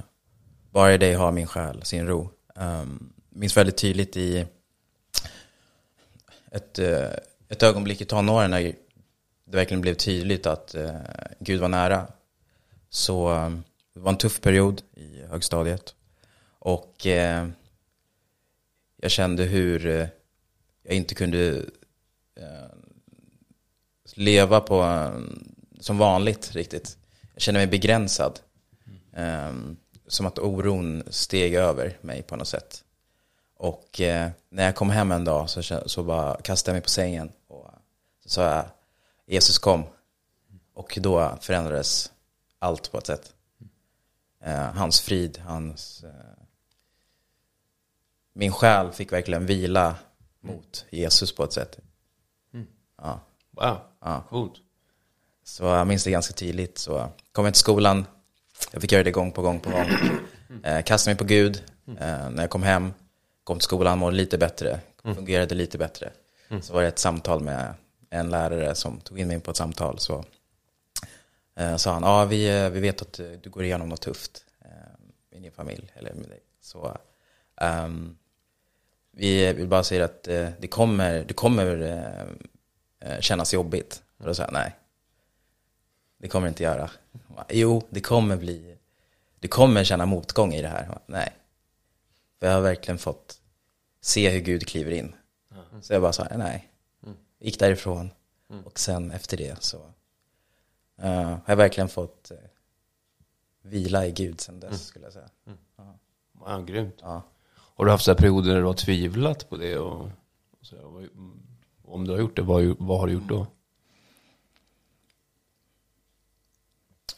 bara 0.71 0.93
i 0.93 0.97
dig 0.97 1.13
har 1.13 1.31
min 1.31 1.47
själ 1.47 1.83
sin 1.83 2.07
ro. 2.07 2.29
Um, 2.55 3.13
minns 3.29 3.57
väldigt 3.57 3.77
tydligt 3.77 4.17
i 4.17 4.45
ett, 6.51 6.79
uh, 6.79 7.09
ett 7.49 7.63
ögonblick 7.63 8.01
i 8.01 8.05
tonåren 8.05 8.51
när 8.51 8.61
det 8.61 9.57
verkligen 9.57 9.81
blev 9.81 9.93
tydligt 9.93 10.45
att 10.45 10.75
uh, 10.75 10.91
Gud 11.39 11.61
var 11.61 11.67
nära. 11.67 12.07
Så 12.89 13.29
det 13.93 13.99
var 13.99 14.11
en 14.11 14.17
tuff 14.17 14.41
period 14.41 14.81
i 14.93 15.21
högstadiet. 15.21 15.95
Och 16.59 17.05
uh, 17.05 17.49
jag 19.01 19.11
kände 19.11 19.43
hur 19.43 20.09
jag 20.83 20.95
inte 20.95 21.15
kunde 21.15 21.65
leva 24.15 24.61
på 24.61 24.83
som 25.79 25.97
vanligt 25.97 26.51
riktigt. 26.51 26.97
Jag 27.33 27.41
kände 27.41 27.59
mig 27.59 27.67
begränsad. 27.67 28.39
Um, 29.15 29.77
som 30.07 30.25
att 30.25 30.39
oron 30.39 31.03
steg 31.07 31.53
över 31.53 31.97
mig 32.01 32.23
på 32.23 32.35
något 32.35 32.47
sätt. 32.47 32.83
Och 33.55 34.01
eh, 34.01 34.29
när 34.49 34.65
jag 34.65 34.75
kom 34.75 34.89
hem 34.89 35.11
en 35.11 35.23
dag 35.23 35.49
så, 35.49 35.61
så 35.85 36.03
bara 36.03 36.41
kastade 36.41 36.71
jag 36.71 36.75
mig 36.75 36.83
på 36.83 36.89
sängen 36.89 37.31
och 37.47 37.71
så 38.23 38.29
sa 38.29 38.43
jag 38.43 38.65
Jesus 39.25 39.57
kom. 39.57 39.83
Och 40.73 40.97
då 41.01 41.37
förändrades 41.41 42.11
allt 42.59 42.91
på 42.91 42.97
ett 42.97 43.05
sätt. 43.05 43.33
Eh, 44.43 44.73
hans 44.73 45.01
frid, 45.01 45.37
hans... 45.37 46.03
Eh, 46.03 46.43
min 48.33 48.51
själ 48.51 48.91
fick 48.91 49.11
verkligen 49.11 49.45
vila 49.45 49.95
mot 50.39 50.85
Jesus 50.89 51.35
på 51.35 51.43
ett 51.43 51.53
sätt. 51.53 51.79
Mm. 52.53 52.67
Ja. 52.97 53.19
Wow, 53.51 53.77
ja. 53.99 54.23
coolt. 54.29 54.61
Så 55.47 55.63
jag 55.63 55.87
minns 55.87 56.03
det 56.03 56.11
ganska 56.11 56.33
tydligt. 56.33 56.77
Så 56.77 57.09
kom 57.31 57.45
jag 57.45 57.53
till 57.53 57.59
skolan, 57.59 58.05
jag 58.71 58.81
fick 58.81 58.91
göra 58.91 59.03
det 59.03 59.11
gång 59.11 59.31
på 59.31 59.41
gång 59.41 59.59
på 59.59 59.69
gång. 59.69 59.87
Eh, 60.63 60.83
kastade 60.83 61.13
mig 61.13 61.17
på 61.17 61.23
Gud. 61.23 61.63
Eh, 61.87 62.29
när 62.29 62.43
jag 62.43 62.49
kom 62.49 62.63
hem, 62.63 62.93
kom 63.43 63.57
till 63.57 63.63
skolan, 63.63 63.97
mådde 63.97 64.17
lite 64.17 64.37
bättre, 64.37 64.79
fungerade 65.03 65.55
lite 65.55 65.77
bättre. 65.77 66.11
Så 66.61 66.73
var 66.73 66.81
det 66.81 66.87
ett 66.87 66.99
samtal 66.99 67.43
med 67.43 67.73
en 68.09 68.29
lärare 68.29 68.75
som 68.75 68.99
tog 68.99 69.19
in 69.19 69.27
mig 69.27 69.39
på 69.39 69.51
ett 69.51 69.57
samtal. 69.57 69.99
Så 69.99 70.25
eh, 71.55 71.75
sa 71.75 71.93
han, 71.93 72.03
ja 72.03 72.25
vi, 72.25 72.63
eh, 72.63 72.69
vi 72.69 72.79
vet 72.79 73.01
att 73.01 73.19
du 73.41 73.49
går 73.49 73.63
igenom 73.63 73.89
något 73.89 74.01
tufft 74.01 74.45
eh, 74.61 75.37
i 75.37 75.39
din 75.39 75.51
familj 75.51 75.91
eller 75.95 76.13
med 76.13 76.29
dig. 76.29 76.39
Så 76.61 76.97
um, 77.61 78.17
vi 79.11 79.53
vill 79.53 79.67
bara 79.67 79.83
säga 79.83 80.05
att 80.05 80.23
det 80.59 80.69
kommer, 80.69 81.25
det 81.27 81.33
kommer 81.33 82.03
kännas 83.19 83.53
jobbigt. 83.53 84.01
Och 84.17 84.25
då 84.25 84.33
sa 84.33 84.43
jag, 84.43 84.53
nej, 84.53 84.75
det 86.17 86.27
kommer 86.27 86.47
det 86.47 86.49
inte 86.49 86.63
göra. 86.63 86.89
Jo, 87.49 87.83
det 87.89 88.01
kommer 88.01 88.37
bli, 88.37 88.77
du 89.39 89.47
kommer 89.47 89.83
känna 89.83 90.05
motgång 90.05 90.53
i 90.53 90.61
det 90.61 90.67
här. 90.67 90.99
Nej. 91.05 91.33
För 92.39 92.47
jag 92.47 92.53
har 92.53 92.61
verkligen 92.61 92.97
fått 92.97 93.41
se 94.01 94.29
hur 94.29 94.39
Gud 94.39 94.67
kliver 94.67 94.91
in. 94.91 95.15
Mm. 95.51 95.81
Så 95.81 95.93
jag 95.93 96.01
bara 96.01 96.13
sa, 96.13 96.27
nej. 96.37 96.71
Mm. 97.03 97.17
Gick 97.39 97.59
därifrån. 97.59 98.11
Mm. 98.49 98.65
Och 98.65 98.79
sen 98.79 99.11
efter 99.11 99.37
det 99.37 99.63
så 99.63 99.77
uh, 99.77 99.85
har 101.05 101.41
jag 101.45 101.55
verkligen 101.55 101.89
fått 101.89 102.31
uh, 102.31 102.37
vila 103.61 104.05
i 104.05 104.11
Gud 104.11 104.41
sen 104.41 104.59
dess 104.59 104.69
mm. 104.69 104.79
skulle 104.79 105.05
jag 105.05 105.13
säga. 105.13 105.29
Mm. 105.47 105.57
Ja. 105.77 105.99
Wow, 106.31 106.65
grymt. 106.65 106.95
Ja. 107.01 107.21
Har 107.49 107.85
du 107.85 107.91
haft 107.91 108.05
så 108.05 108.15
perioder 108.15 108.53
när 108.53 108.59
du 108.59 108.65
har 108.65 108.73
tvivlat 108.73 109.49
på 109.49 109.57
det? 109.57 109.77
Och, 109.77 110.01
och 110.59 110.65
så, 110.65 111.07
om 111.83 112.07
du 112.07 112.11
har 112.11 112.19
gjort 112.19 112.35
det, 112.35 112.41
vad, 112.41 112.75
vad 112.79 112.99
har 112.99 113.07
du 113.07 113.13
gjort 113.13 113.29
då? 113.29 113.47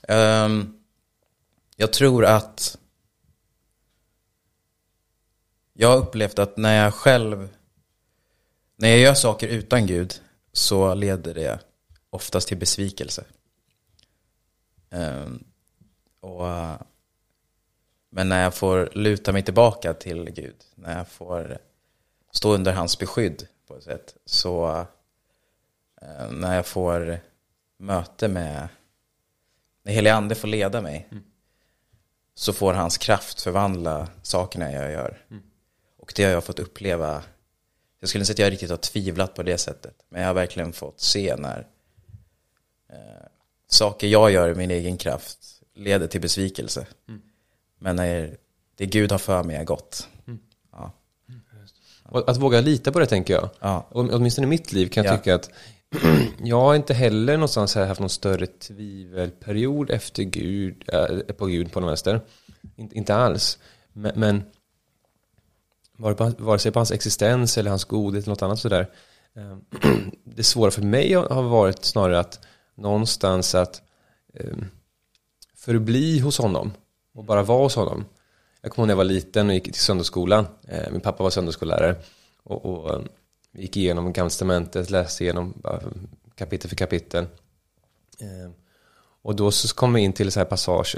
Um, 0.10 0.80
jag 1.76 1.94
tror 1.94 2.26
att 2.26 2.78
jag 5.74 5.90
har 5.90 5.98
upplevt 5.98 6.40
att 6.40 6.58
när 6.58 6.84
jag 6.84 6.94
själv, 6.94 7.50
när 8.76 8.90
jag 8.90 9.00
gör 9.00 9.14
saker 9.14 9.48
utan 9.48 9.88
Gud 9.88 10.22
så 10.52 10.94
leder 10.94 11.34
det 11.34 11.60
oftast 12.10 12.48
till 12.48 12.58
besvikelse. 12.58 13.24
Um, 14.90 15.44
och, 16.20 16.46
men 18.10 18.30
när 18.30 18.44
jag 18.44 18.54
får 18.54 18.90
luta 18.94 19.32
mig 19.32 19.44
tillbaka 19.44 19.94
till 19.94 20.30
Gud, 20.30 20.56
när 20.76 20.98
jag 20.98 21.08
får 21.08 21.58
stå 22.32 22.54
under 22.54 22.74
hans 22.74 23.00
beskydd 23.00 23.48
på 23.68 23.76
ett 23.76 23.84
sätt. 23.84 24.16
Så 24.26 24.86
eh, 26.02 26.32
när 26.32 26.56
jag 26.56 26.66
får 26.66 27.20
möte 27.78 28.28
med, 28.28 28.68
när 29.84 29.94
helig 29.94 30.10
ande 30.10 30.36
får 30.36 30.48
leda 30.48 30.82
mig, 30.82 31.10
så 32.36 32.54
får 32.54 32.74
hans 32.74 32.98
kraft 32.98 33.42
förvandla 33.42 34.08
sakerna 34.22 34.72
jag 34.72 34.92
gör. 34.92 35.26
Och 35.98 36.14
det 36.16 36.24
har 36.24 36.32
jag 36.32 36.44
fått 36.44 36.60
uppleva. 36.60 37.24
Jag 38.00 38.10
skulle 38.10 38.22
inte 38.22 38.26
säga 38.26 38.34
att 38.34 38.40
jag 38.48 38.52
riktigt 38.54 38.70
har 38.70 38.78
tvivlat 38.78 39.34
på 39.36 39.44
det 39.44 39.58
sättet. 39.58 39.96
Men 40.10 40.22
jag 40.22 40.30
har 40.30 40.34
verkligen 40.34 40.74
fått 40.74 41.00
se 41.00 41.36
när 41.36 41.68
eh, 42.90 43.26
saker 43.68 44.08
jag 44.08 44.32
gör 44.32 44.50
i 44.50 44.56
min 44.56 44.72
egen 44.72 44.98
kraft 44.98 45.38
leder 45.76 46.08
till 46.08 46.22
besvikelse. 46.22 46.88
Men 47.80 47.96
när 47.96 48.38
det 48.76 48.86
Gud 48.86 49.12
har 49.12 49.20
för 49.20 49.44
mig 49.44 49.56
är 49.56 49.64
gott. 49.64 50.08
Ja. 50.72 50.92
Och 52.04 52.30
att 52.30 52.38
våga 52.38 52.62
lita 52.62 52.92
på 52.92 53.00
det 53.00 53.06
tänker 53.06 53.34
jag. 53.34 53.50
Ja. 53.60 53.88
Och 53.90 54.14
Åtminstone 54.14 54.48
i 54.48 54.50
mitt 54.50 54.72
liv 54.72 54.88
kan 54.90 55.04
jag 55.04 55.14
Ja. 55.14 55.18
tycka 55.18 55.36
att 55.36 55.50
jag 56.44 56.60
har 56.62 56.76
inte 56.76 56.94
heller 56.94 57.34
någonstans 57.34 57.76
här 57.76 57.86
haft 57.86 58.00
någon 58.00 58.10
större 58.10 58.48
tvivelperiod 58.48 59.90
efter 59.90 60.24
Gud, 60.24 60.84
äh, 60.88 61.34
på 61.34 61.46
Gud 61.46 61.72
på 61.72 61.80
något 61.80 61.90
vänster. 61.90 62.22
Inte, 62.76 62.98
inte 62.98 63.16
alls. 63.16 63.60
Men, 63.94 64.12
men 64.16 64.44
vare, 65.98 66.16
på, 66.16 66.32
vare 66.38 66.60
sig 66.60 66.72
på 66.72 66.80
hans 66.80 66.92
existens 66.92 67.58
eller 67.58 67.70
hans 67.70 67.86
godhet 67.86 68.24
eller 68.24 68.32
något 68.32 68.42
annat 68.42 68.60
sådär. 68.60 68.90
Eh, 69.36 69.58
det 70.24 70.44
svåra 70.44 70.72
för 70.72 70.82
mig 70.82 71.14
har 71.14 71.44
varit 71.44 71.86
snarare 71.86 72.20
att 72.20 72.40
någonstans 72.76 73.56
att 73.56 73.82
ehm, 74.34 74.66
förbli 75.56 76.20
hos 76.20 76.38
honom 76.38 76.72
och 77.14 77.24
bara 77.24 77.44
vara 77.44 77.64
hos 77.64 77.76
honom. 77.76 78.06
Jag 78.62 78.72
kommer 78.72 78.84
ihåg 78.84 78.88
när 78.88 78.92
jag 78.92 78.98
var 78.98 79.04
liten 79.04 79.48
och 79.48 79.54
gick 79.54 79.64
till 79.64 79.74
söndagsskolan. 79.74 80.48
Eh, 80.68 80.92
min 80.92 81.02
pappa 81.02 81.24
var 81.24 81.30
söndagsskollärare. 81.30 81.96
Och, 82.44 82.66
och 82.66 82.96
ehm, 82.96 83.08
vi 83.52 83.62
gick 83.62 83.78
igenom 83.78 84.14
Gamla 84.14 84.30
testamentet, 84.30 84.90
läste 84.90 85.24
igenom 85.24 85.62
kapitel 86.36 86.70
för 86.70 86.76
kapitel. 86.76 87.24
Eh, 88.20 88.52
Och 89.22 89.36
då 89.36 89.52
så 89.52 89.76
kom 89.76 89.94
vi 89.94 90.02
in 90.02 90.14
till 90.14 90.32
så 90.32 90.40
här 90.40 90.46
passage 90.46 90.96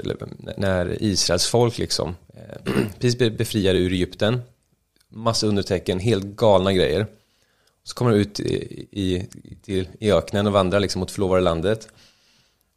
när 0.56 1.02
Israels 1.02 1.46
folk 1.46 1.78
liksom 1.78 2.14
eh, 2.34 2.72
precis 2.98 3.18
befriade 3.18 3.78
ur 3.78 3.92
Egypten. 3.92 4.40
Massa 5.08 5.46
undertecken, 5.46 6.00
helt 6.00 6.24
galna 6.24 6.72
grejer. 6.72 7.06
Så 7.84 7.94
kommer 7.94 8.10
de 8.10 8.18
ut 8.18 8.40
i, 8.40 8.86
i, 8.90 9.26
till, 9.62 9.88
i 10.00 10.12
öknen 10.12 10.46
och 10.46 10.52
vandrar 10.52 10.80
liksom 10.80 11.00
mot 11.00 11.10
förlovade 11.10 11.40
landet. 11.40 11.88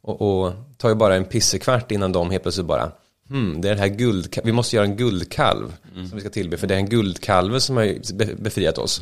Och, 0.02 0.22
och 0.22 0.52
tar 0.76 0.88
ju 0.88 0.94
bara 0.94 1.16
en 1.16 1.24
pissekvart 1.24 1.90
innan 1.90 2.12
de 2.12 2.30
helt 2.30 2.42
plötsligt 2.42 2.66
bara 2.66 2.92
Hmm, 3.28 3.60
det 3.60 3.68
är 3.70 3.74
det 3.74 3.80
här 3.80 3.88
guld, 3.88 4.38
vi 4.44 4.52
måste 4.52 4.76
göra 4.76 4.86
en 4.86 4.96
guldkalv 4.96 5.76
som 5.94 6.10
vi 6.14 6.20
ska 6.20 6.30
tillbe, 6.30 6.56
för 6.56 6.66
det 6.66 6.74
är 6.74 6.78
en 6.78 6.88
guldkalv 6.88 7.58
som 7.58 7.76
har 7.76 8.34
befriat 8.34 8.78
oss. 8.78 9.00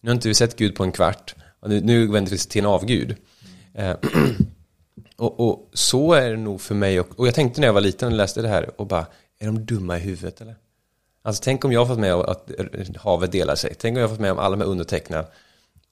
Nu 0.00 0.10
har 0.10 0.14
inte 0.14 0.28
vi 0.28 0.34
sett 0.34 0.56
Gud 0.56 0.74
på 0.74 0.84
en 0.84 0.92
kvart, 0.92 1.34
och 1.60 1.68
nu, 1.68 1.80
nu 1.80 2.06
vänder 2.06 2.30
vi 2.30 2.36
oss 2.36 2.46
till 2.46 2.60
en 2.60 2.66
avgud. 2.66 3.16
Eh, 3.74 3.96
och, 5.16 5.40
och 5.40 5.70
så 5.72 6.12
är 6.12 6.30
det 6.30 6.36
nog 6.36 6.60
för 6.60 6.74
mig, 6.74 7.00
och, 7.00 7.18
och 7.20 7.26
jag 7.26 7.34
tänkte 7.34 7.60
när 7.60 7.68
jag 7.68 7.74
var 7.74 7.80
liten 7.80 8.08
och 8.08 8.14
läste 8.14 8.42
det 8.42 8.48
här, 8.48 8.80
och 8.80 8.86
bara, 8.86 9.06
är 9.38 9.46
de 9.46 9.64
dumma 9.64 9.96
i 9.96 10.00
huvudet 10.00 10.40
eller? 10.40 10.56
Alltså 11.22 11.42
tänk 11.44 11.64
om 11.64 11.72
jag 11.72 11.80
har 11.80 11.86
fått 11.86 11.98
med 11.98 12.14
att 12.14 12.50
havet 12.96 13.32
delar 13.32 13.54
sig, 13.54 13.74
tänk 13.78 13.96
om 13.96 14.00
jag 14.00 14.08
har 14.08 14.14
fått 14.14 14.20
med 14.20 14.32
om 14.32 14.38
alla 14.38 14.56
de 14.56 14.62
här 14.62 14.70
undertecknarna, 14.70 15.26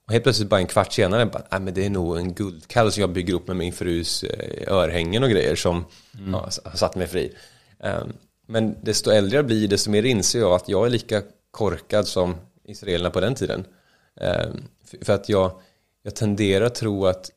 och 0.07 0.13
helt 0.13 0.23
plötsligt 0.23 0.49
bara 0.49 0.59
en 0.59 0.67
kvart 0.67 0.93
senare, 0.93 1.25
bara, 1.25 1.43
nej 1.51 1.59
men 1.59 1.73
det 1.73 1.85
är 1.85 1.89
nog 1.89 2.17
en 2.17 2.33
guldkalv 2.33 2.89
som 2.89 3.01
jag 3.01 3.09
bygger 3.09 3.33
upp 3.33 3.47
med 3.47 3.55
min 3.55 3.73
frus 3.73 4.23
eh, 4.23 4.73
örhängen 4.73 5.23
och 5.23 5.29
grejer 5.29 5.55
som 5.55 5.85
ja, 6.31 6.49
har 6.65 6.77
satt 6.77 6.95
mig 6.95 7.07
fri. 7.07 7.33
Um, 7.79 8.13
men 8.45 8.75
desto 8.81 9.11
äldre 9.11 9.35
jag 9.35 9.45
blir, 9.45 9.67
desto 9.67 9.89
mer 9.89 10.03
inser 10.03 10.39
jag 10.39 10.51
att 10.51 10.69
jag 10.69 10.85
är 10.85 10.89
lika 10.89 11.21
korkad 11.51 12.07
som 12.07 12.35
israelerna 12.63 13.09
på 13.09 13.19
den 13.19 13.35
tiden. 13.35 13.65
Um, 14.21 14.63
för, 15.01 15.13
att 15.13 15.29
jag, 15.29 15.51
jag 16.03 16.15
tenderar 16.15 16.65
att 16.65 16.75
tro 16.75 17.05
att 17.05 17.31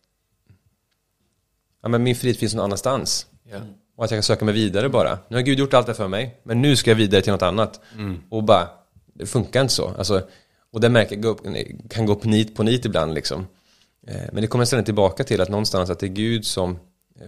ja, 1.83 1.89
men 1.89 2.03
min 2.03 2.17
frihet 2.17 2.39
finns 2.39 2.55
någon 2.55 2.65
annanstans. 2.65 3.27
Och 3.97 4.05
att 4.05 4.11
jag 4.11 4.17
kan 4.19 4.23
söka 4.23 4.45
mig 4.45 4.55
vidare 4.55 4.89
bara. 4.89 5.19
Nu 5.29 5.37
har 5.37 5.43
Gud 5.43 5.59
gjort 5.59 5.75
allt 5.75 5.87
det 5.87 5.95
för 5.95 6.09
mig, 6.09 6.41
men 6.43 6.63
nu 6.63 6.77
ska 6.77 6.91
jag 6.91 6.97
vidare 6.97 7.23
till 7.23 7.33
något 7.33 7.43
annat. 7.43 7.81
Och 8.31 8.45
bara, 8.45 8.69
det 9.15 9.27
funkar 9.27 9.61
inte 9.61 9.75
så. 9.75 9.89
Alltså, 9.89 10.23
och 10.71 10.81
det 10.81 10.89
märker 10.89 11.19
jag 11.23 11.67
kan 11.91 12.07
gå 12.07 12.13
upp 12.13 12.25
nit 12.25 12.57
på 12.57 12.63
nit 12.63 12.85
ibland 12.85 13.15
liksom. 13.15 13.47
Eh, 14.07 14.23
Men 14.33 14.43
det 14.43 14.47
kommer 14.47 14.65
ständigt 14.65 14.87
tillbaka 14.87 15.25
till 15.25 15.41
att 15.41 15.49
någonstans 15.49 15.91
att 15.91 15.99
det 15.99 16.07
är 16.07 16.09
Gud 16.09 16.47
som 16.47 16.79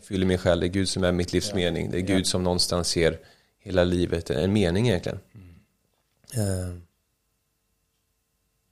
fyller 0.03 0.27
min 0.27 0.39
själ, 0.39 0.61
det 0.61 0.67
är 0.67 0.69
Gud 0.69 0.89
som 0.89 1.05
är 1.05 1.13
mitt 1.13 1.33
livs 1.33 1.55
mening. 1.55 1.91
Det 1.91 1.99
är 1.99 2.01
Gud 2.03 2.27
som 2.27 2.43
någonstans 2.43 2.97
ger 2.97 3.19
hela 3.59 3.85
livet 3.85 4.31
en 4.31 4.53
mening 4.53 4.89
egentligen. 4.89 5.19
Eh, 6.35 6.75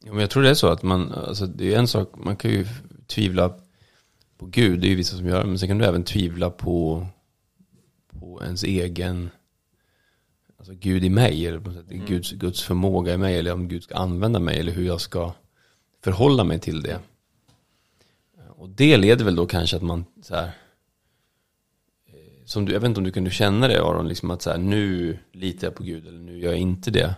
Ja, 0.05 0.13
men 0.13 0.21
jag 0.21 0.31
tror 0.31 0.43
det 0.43 0.51
är 0.51 0.55
så 0.55 0.69
att 0.69 0.83
man, 0.83 1.13
alltså 1.13 1.47
det 1.47 1.75
är 1.75 1.79
en 1.79 1.89
sak, 1.89 2.13
man 2.17 2.37
kan 2.37 2.51
ju 2.51 2.67
tvivla 3.07 3.55
på 4.39 4.47
Gud, 4.47 4.81
det 4.81 4.87
är 4.87 4.89
ju 4.89 4.95
vissa 4.97 5.17
som 5.17 5.27
gör 5.27 5.41
det, 5.41 5.47
men 5.47 5.59
sen 5.59 5.69
kan 5.69 5.79
du 5.79 5.85
även 5.85 6.05
tvivla 6.05 6.51
på, 6.51 7.07
på 8.21 8.43
ens 8.45 8.65
egen, 8.65 9.31
alltså 10.59 10.75
Gud 10.75 11.05
i 11.05 11.11
mig, 11.11 11.47
eller 11.47 11.61
på 11.61 11.73
sätt, 11.73 11.87
Guds, 11.87 12.33
Guds 12.33 12.63
förmåga 12.63 13.15
i 13.15 13.17
mig, 13.17 13.39
eller 13.39 13.53
om 13.53 13.69
Gud 13.69 13.83
ska 13.83 13.95
använda 13.95 14.39
mig, 14.39 14.61
eller 14.61 14.73
hur 14.73 14.85
jag 14.85 15.01
ska 15.01 15.33
förhålla 16.05 16.45
mig 16.45 16.59
till 16.59 16.83
det. 16.83 17.01
Och 18.49 18.69
det 18.69 18.97
leder 18.97 19.25
väl 19.25 19.37
då 19.37 19.47
kanske 19.47 19.77
att 19.77 19.83
man 19.83 20.05
så 20.23 20.35
här, 20.35 20.51
eh, 22.07 22.45
som 22.45 22.65
du, 22.65 22.73
jag 22.73 22.81
vet 22.81 22.89
inte 22.89 23.01
om 23.01 23.05
du 23.05 23.13
kunde 23.13 23.31
känna 23.31 23.69
det 23.69 23.83
Aron, 23.83 24.09
liksom 24.09 24.31
att 24.31 24.43
så 24.43 24.51
här, 24.51 24.59
nu 24.59 25.19
litar 25.33 25.67
jag 25.67 25.75
på 25.75 25.83
Gud, 25.83 26.07
eller 26.07 26.21
nu 26.21 26.39
gör 26.39 26.51
jag 26.51 26.61
inte 26.61 26.91
det. 26.91 27.15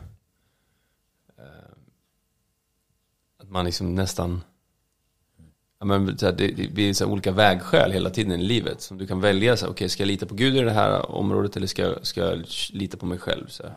Att 3.36 3.40
man 3.52 3.64
liksom 3.64 3.94
nästan 3.94 4.40
ja, 5.78 5.86
men, 5.86 6.18
så 6.18 6.26
här, 6.26 6.32
det, 6.32 6.48
det 6.48 6.68
blir 6.74 6.94
så 6.94 7.04
här 7.04 7.12
olika 7.12 7.32
vägskäl 7.32 7.92
hela 7.92 8.10
tiden 8.10 8.40
i 8.40 8.44
livet. 8.44 8.80
Som 8.80 8.98
du 8.98 9.06
kan 9.06 9.20
välja, 9.20 9.56
så 9.56 9.64
här, 9.64 9.72
okay, 9.72 9.88
ska 9.88 10.02
jag 10.02 10.06
lita 10.08 10.26
på 10.26 10.34
Gud 10.34 10.56
i 10.56 10.60
det 10.60 10.70
här 10.70 11.10
området 11.10 11.56
eller 11.56 11.66
ska, 11.66 11.82
jag- 11.82 12.06
ska 12.06 12.20
jag 12.20 12.44
lita 12.72 12.96
på 12.96 13.06
mig 13.06 13.18
själv? 13.18 13.46
Så 13.48 13.62
här. 13.62 13.76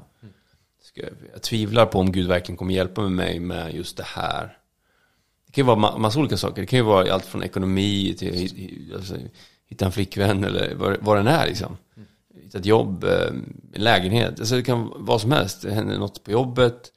Ska 0.81 1.01
jag, 1.01 1.09
jag 1.33 1.41
tvivlar 1.41 1.85
på 1.85 1.99
om 1.99 2.11
Gud 2.11 2.27
verkligen 2.27 2.57
kommer 2.57 2.73
hjälpa 2.73 3.01
mig 3.09 3.39
med 3.39 3.75
just 3.75 3.97
det 3.97 4.03
här. 4.07 4.57
Det 5.45 5.51
kan 5.51 5.61
ju 5.61 5.65
vara 5.65 5.79
ma- 5.79 5.97
massa 5.99 6.19
olika 6.19 6.37
saker. 6.37 6.61
Det 6.61 6.67
kan 6.67 6.79
ju 6.79 6.85
vara 6.85 7.13
allt 7.13 7.25
från 7.25 7.43
ekonomi 7.43 8.15
till 8.17 8.91
alltså, 8.95 9.15
hitta 9.67 9.85
en 9.85 9.91
flickvän 9.91 10.43
eller 10.43 10.75
vad, 10.75 10.97
vad 11.01 11.17
den 11.17 11.27
är 11.27 11.47
liksom. 11.47 11.77
Hitta 12.43 12.57
ett 12.57 12.65
jobb, 12.65 13.03
eh, 13.03 13.27
en 13.73 13.83
lägenhet. 13.83 14.39
Alltså 14.39 14.55
det 14.55 14.63
kan 14.63 14.87
vara 14.89 14.99
vad 14.99 15.21
som 15.21 15.31
helst. 15.31 15.61
Det 15.61 15.71
händer 15.73 15.97
något 15.97 16.23
på 16.23 16.31
jobbet 16.31 16.91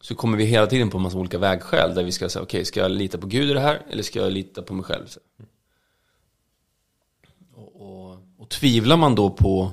så 0.00 0.14
kommer 0.14 0.38
vi 0.38 0.44
hela 0.44 0.66
tiden 0.66 0.90
på 0.90 0.98
en 0.98 1.02
massa 1.02 1.18
olika 1.18 1.38
vägskäl 1.38 1.94
där 1.94 2.04
vi 2.04 2.12
ska 2.12 2.28
säga 2.28 2.42
okej, 2.42 2.64
ska 2.64 2.80
jag 2.80 2.90
lita 2.90 3.18
på 3.18 3.26
Gud 3.26 3.50
i 3.50 3.54
det 3.54 3.60
här 3.60 3.82
eller 3.90 4.02
ska 4.02 4.18
jag 4.18 4.32
lita 4.32 4.62
på 4.62 4.74
mig 4.74 4.84
själv? 4.84 5.06
Och, 7.54 7.80
och, 7.80 8.18
och 8.38 8.48
tvivlar 8.48 8.96
man 8.96 9.14
då 9.14 9.30
på, 9.30 9.70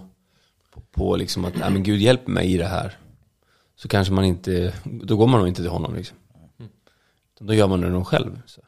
på, 0.71 0.81
på 0.81 1.15
liksom 1.15 1.45
att 1.45 1.55
nej, 1.55 1.71
men 1.71 1.83
Gud 1.83 2.01
hjälper 2.01 2.31
mig 2.31 2.53
i 2.53 2.57
det 2.57 2.65
här 2.65 2.97
så 3.75 3.87
kanske 3.87 4.13
man 4.13 4.25
inte, 4.25 4.73
då 4.83 5.17
går 5.17 5.27
man 5.27 5.39
nog 5.39 5.47
inte 5.47 5.61
till 5.61 5.71
honom 5.71 5.95
liksom. 5.95 6.17
Mm. 6.59 6.71
Då 7.39 7.53
gör 7.53 7.67
man 7.67 7.81
det 7.81 7.89
nog 7.89 8.07
själv. 8.07 8.41
Så. 8.45 8.61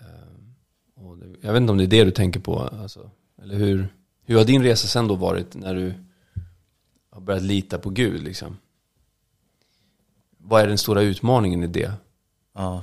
Ehm, 0.00 0.54
och 0.94 1.18
det, 1.18 1.26
jag 1.40 1.52
vet 1.52 1.60
inte 1.60 1.70
om 1.70 1.78
det 1.78 1.84
är 1.84 1.86
det 1.86 2.04
du 2.04 2.10
tänker 2.10 2.40
på, 2.40 2.58
alltså, 2.60 3.10
eller 3.42 3.54
hur, 3.54 3.88
hur 4.24 4.36
har 4.36 4.44
din 4.44 4.62
resa 4.62 4.88
sen 4.88 5.08
då 5.08 5.14
varit 5.14 5.54
när 5.54 5.74
du 5.74 5.94
har 7.10 7.20
börjat 7.20 7.42
lita 7.42 7.78
på 7.78 7.90
Gud 7.90 8.22
liksom? 8.22 8.56
Vad 10.52 10.62
är 10.62 10.66
den 10.66 10.78
stora 10.78 11.02
utmaningen 11.02 11.62
i 11.62 11.66
det? 11.66 11.92
Ja. 12.52 12.82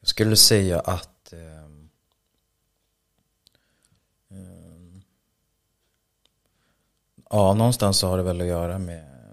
Jag 0.00 0.08
skulle 0.08 0.36
säga 0.36 0.80
att 0.80 1.32
eh, 1.32 1.68
Ja, 7.30 7.54
någonstans 7.54 7.98
så 7.98 8.08
har 8.08 8.16
det 8.16 8.22
väl 8.22 8.40
att 8.40 8.46
göra 8.46 8.78
med 8.78 9.26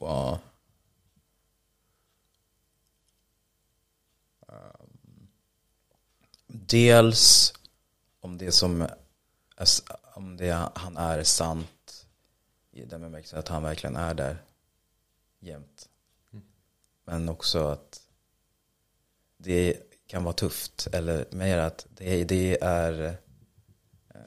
ja, 0.00 0.38
ehm, 4.48 5.28
Dels 6.46 7.54
om 8.20 8.38
det 8.38 8.52
som 8.52 8.82
är, 8.82 8.96
om 10.14 10.36
det 10.36 10.70
han 10.74 10.96
är 10.96 11.22
sant 11.22 11.66
i 12.76 12.84
den 12.84 13.00
bemärkelsen 13.00 13.38
att 13.38 13.48
han 13.48 13.62
verkligen 13.62 13.96
är 13.96 14.14
där 14.14 14.36
jämt. 15.40 15.88
Men 17.04 17.28
också 17.28 17.66
att 17.66 18.00
det 19.36 19.76
kan 20.06 20.24
vara 20.24 20.34
tufft. 20.34 20.88
Eller 20.92 21.26
mer 21.30 21.58
att 21.58 21.86
det, 21.90 22.24
det 22.24 22.58
är 22.62 23.04
eh, 24.14 24.20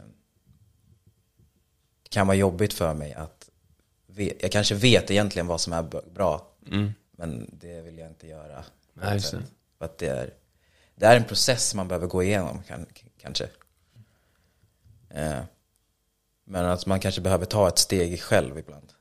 kan 2.10 2.28
vara 2.28 2.38
jobbigt 2.38 2.74
för 2.74 2.94
mig 2.94 3.14
att 3.14 3.50
jag 4.40 4.52
kanske 4.52 4.76
vet 4.76 5.12
egentligen 5.12 5.48
vad 5.48 5.62
som 5.62 5.74
är 5.74 5.84
bra. 6.14 6.48
Men 7.12 7.50
det 7.54 7.82
vill 7.82 7.98
jag 7.98 8.08
inte 8.08 8.28
göra. 8.28 8.66
Nej. 8.94 9.22
För 9.78 9.86
att 9.86 9.98
det 9.98 10.08
är, 10.08 10.34
det 10.96 11.06
är 11.06 11.18
en 11.18 11.24
process 11.24 11.76
man 11.76 11.88
behöver 11.88 12.08
gå 12.08 12.24
igenom 12.24 12.64
kan, 12.64 12.86
kanske. 13.18 13.50
Eh, 15.10 15.40
Men 16.52 16.66
att 16.66 16.86
man 16.86 17.00
kanske 17.00 17.22
behöver 17.22 17.46
ta 17.46 17.68
ett 17.68 17.78
steg 17.78 18.22
själv 18.22 18.58
ibland. 18.58 18.94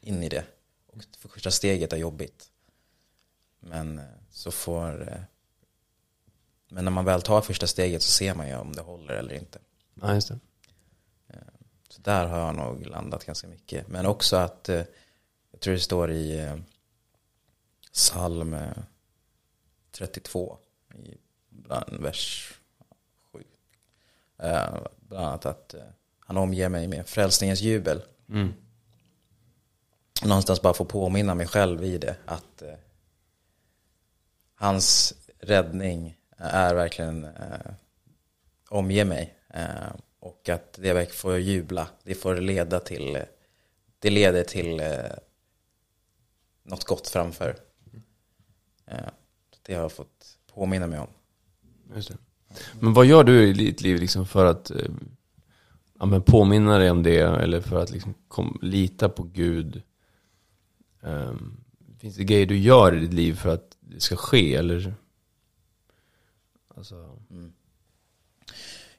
In 0.00 0.22
i 0.22 0.28
det. 0.28 0.44
Och 0.86 1.02
för 1.18 1.28
första 1.28 1.50
steget 1.50 1.92
är 1.92 1.96
jobbigt. 1.96 2.50
Men 3.60 3.98
eh, 3.98 4.04
så 4.30 4.50
får... 4.50 5.08
eh, 5.12 5.20
Men 6.68 6.84
när 6.84 6.92
man 6.92 7.04
väl 7.04 7.22
tar 7.22 7.40
första 7.40 7.66
steget 7.66 8.02
så 8.02 8.10
ser 8.12 8.34
man 8.34 8.48
ju 8.48 8.56
om 8.56 8.72
det 8.72 8.82
håller 8.82 9.14
eller 9.14 9.34
inte. 9.34 9.58
Ja, 9.94 10.14
just 10.14 10.28
det. 10.28 10.38
Så 11.88 12.02
där 12.02 12.26
har 12.26 12.38
jag 12.38 12.54
nog 12.54 12.86
landat 12.86 13.24
ganska 13.24 13.48
mycket. 13.48 13.88
Men 13.88 14.06
också 14.06 14.36
att, 14.36 14.68
eh, 14.68 14.82
jag 15.50 15.60
tror 15.60 15.74
det 15.74 15.80
står 15.80 16.10
i 16.10 16.38
eh, 16.38 16.56
psalm 17.92 18.54
eh, 18.54 18.76
32, 19.92 20.58
i 20.94 21.16
bland, 21.48 22.00
vers 22.02 22.54
7. 23.32 23.44
Eh, 24.38 24.74
bland 24.96 25.26
annat 25.26 25.46
att 25.46 25.74
eh, 25.74 25.80
han 26.26 26.36
omger 26.36 26.68
mig 26.68 26.88
med 26.88 27.08
frälsningens 27.08 27.60
jubel. 27.60 28.02
Mm. 28.28 28.52
Någonstans 30.24 30.62
bara 30.62 30.74
få 30.74 30.84
påminna 30.84 31.34
mig 31.34 31.46
själv 31.46 31.84
i 31.84 31.98
det. 31.98 32.16
Att 32.24 32.62
eh, 32.62 32.74
hans 34.54 35.14
räddning 35.38 36.16
är 36.36 36.74
verkligen 36.74 37.24
eh, 37.24 37.72
omger 38.68 39.04
mig. 39.04 39.34
Eh, 39.48 39.92
och 40.20 40.48
att 40.48 40.72
det 40.72 41.12
får 41.12 41.38
jubla. 41.38 41.88
Det 42.02 42.14
får 42.14 42.36
leda 42.36 42.80
till, 42.80 43.18
det 43.98 44.10
leder 44.10 44.44
till 44.44 44.80
eh, 44.80 44.88
något 46.62 46.84
gott 46.84 47.08
framför. 47.08 47.56
Eh, 48.86 49.08
det 49.62 49.74
har 49.74 49.82
jag 49.82 49.92
fått 49.92 50.38
påminna 50.54 50.86
mig 50.86 50.98
om. 50.98 51.08
Men 52.80 52.94
vad 52.94 53.06
gör 53.06 53.24
du 53.24 53.48
i 53.48 53.52
ditt 53.52 53.80
liv 53.80 53.98
liksom 53.98 54.26
för 54.26 54.46
att 54.46 54.70
eh, 54.70 54.90
ja, 55.98 56.06
men 56.06 56.22
påminna 56.22 56.78
dig 56.78 56.90
om 56.90 57.02
det 57.02 57.20
eller 57.20 57.60
för 57.60 57.82
att 57.82 57.90
liksom 57.90 58.14
kom, 58.28 58.58
lita 58.62 59.08
på 59.08 59.22
Gud? 59.22 59.82
Um, 61.00 61.64
finns 61.98 62.16
det 62.16 62.24
grejer 62.24 62.46
du 62.46 62.58
gör 62.58 62.96
i 62.96 63.00
ditt 63.00 63.12
liv 63.12 63.34
för 63.34 63.54
att 63.54 63.76
det 63.80 64.00
ska 64.00 64.16
ske 64.16 64.54
eller? 64.54 64.94
Alltså, 66.76 67.18
mm. 67.30 67.52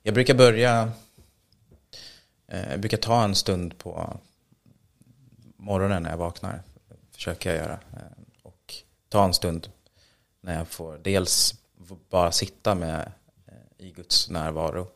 Jag 0.02 0.14
brukar 0.14 0.34
börja, 0.34 0.92
eh, 2.48 2.72
jag 2.72 2.80
brukar 2.80 2.98
ta 2.98 3.24
en 3.24 3.36
stund 3.36 3.78
på 3.78 4.20
morgonen 5.58 6.04
när 6.04 6.10
jag 6.10 6.18
vaknar. 6.18 6.62
Försöker 7.12 7.50
jag 7.50 7.58
göra. 7.58 7.80
Eh, 7.94 8.24
och 8.44 8.76
ta 9.10 9.26
en 9.26 9.34
stund 9.34 9.70
när 10.42 10.58
jag 10.58 10.68
får 10.68 10.98
dels 11.04 11.56
bara 12.10 12.32
sitta 12.32 12.76
med 12.76 13.12
eh, 13.46 13.86
i 13.88 13.92
Guds 13.92 14.30
närvaro. 14.30 14.88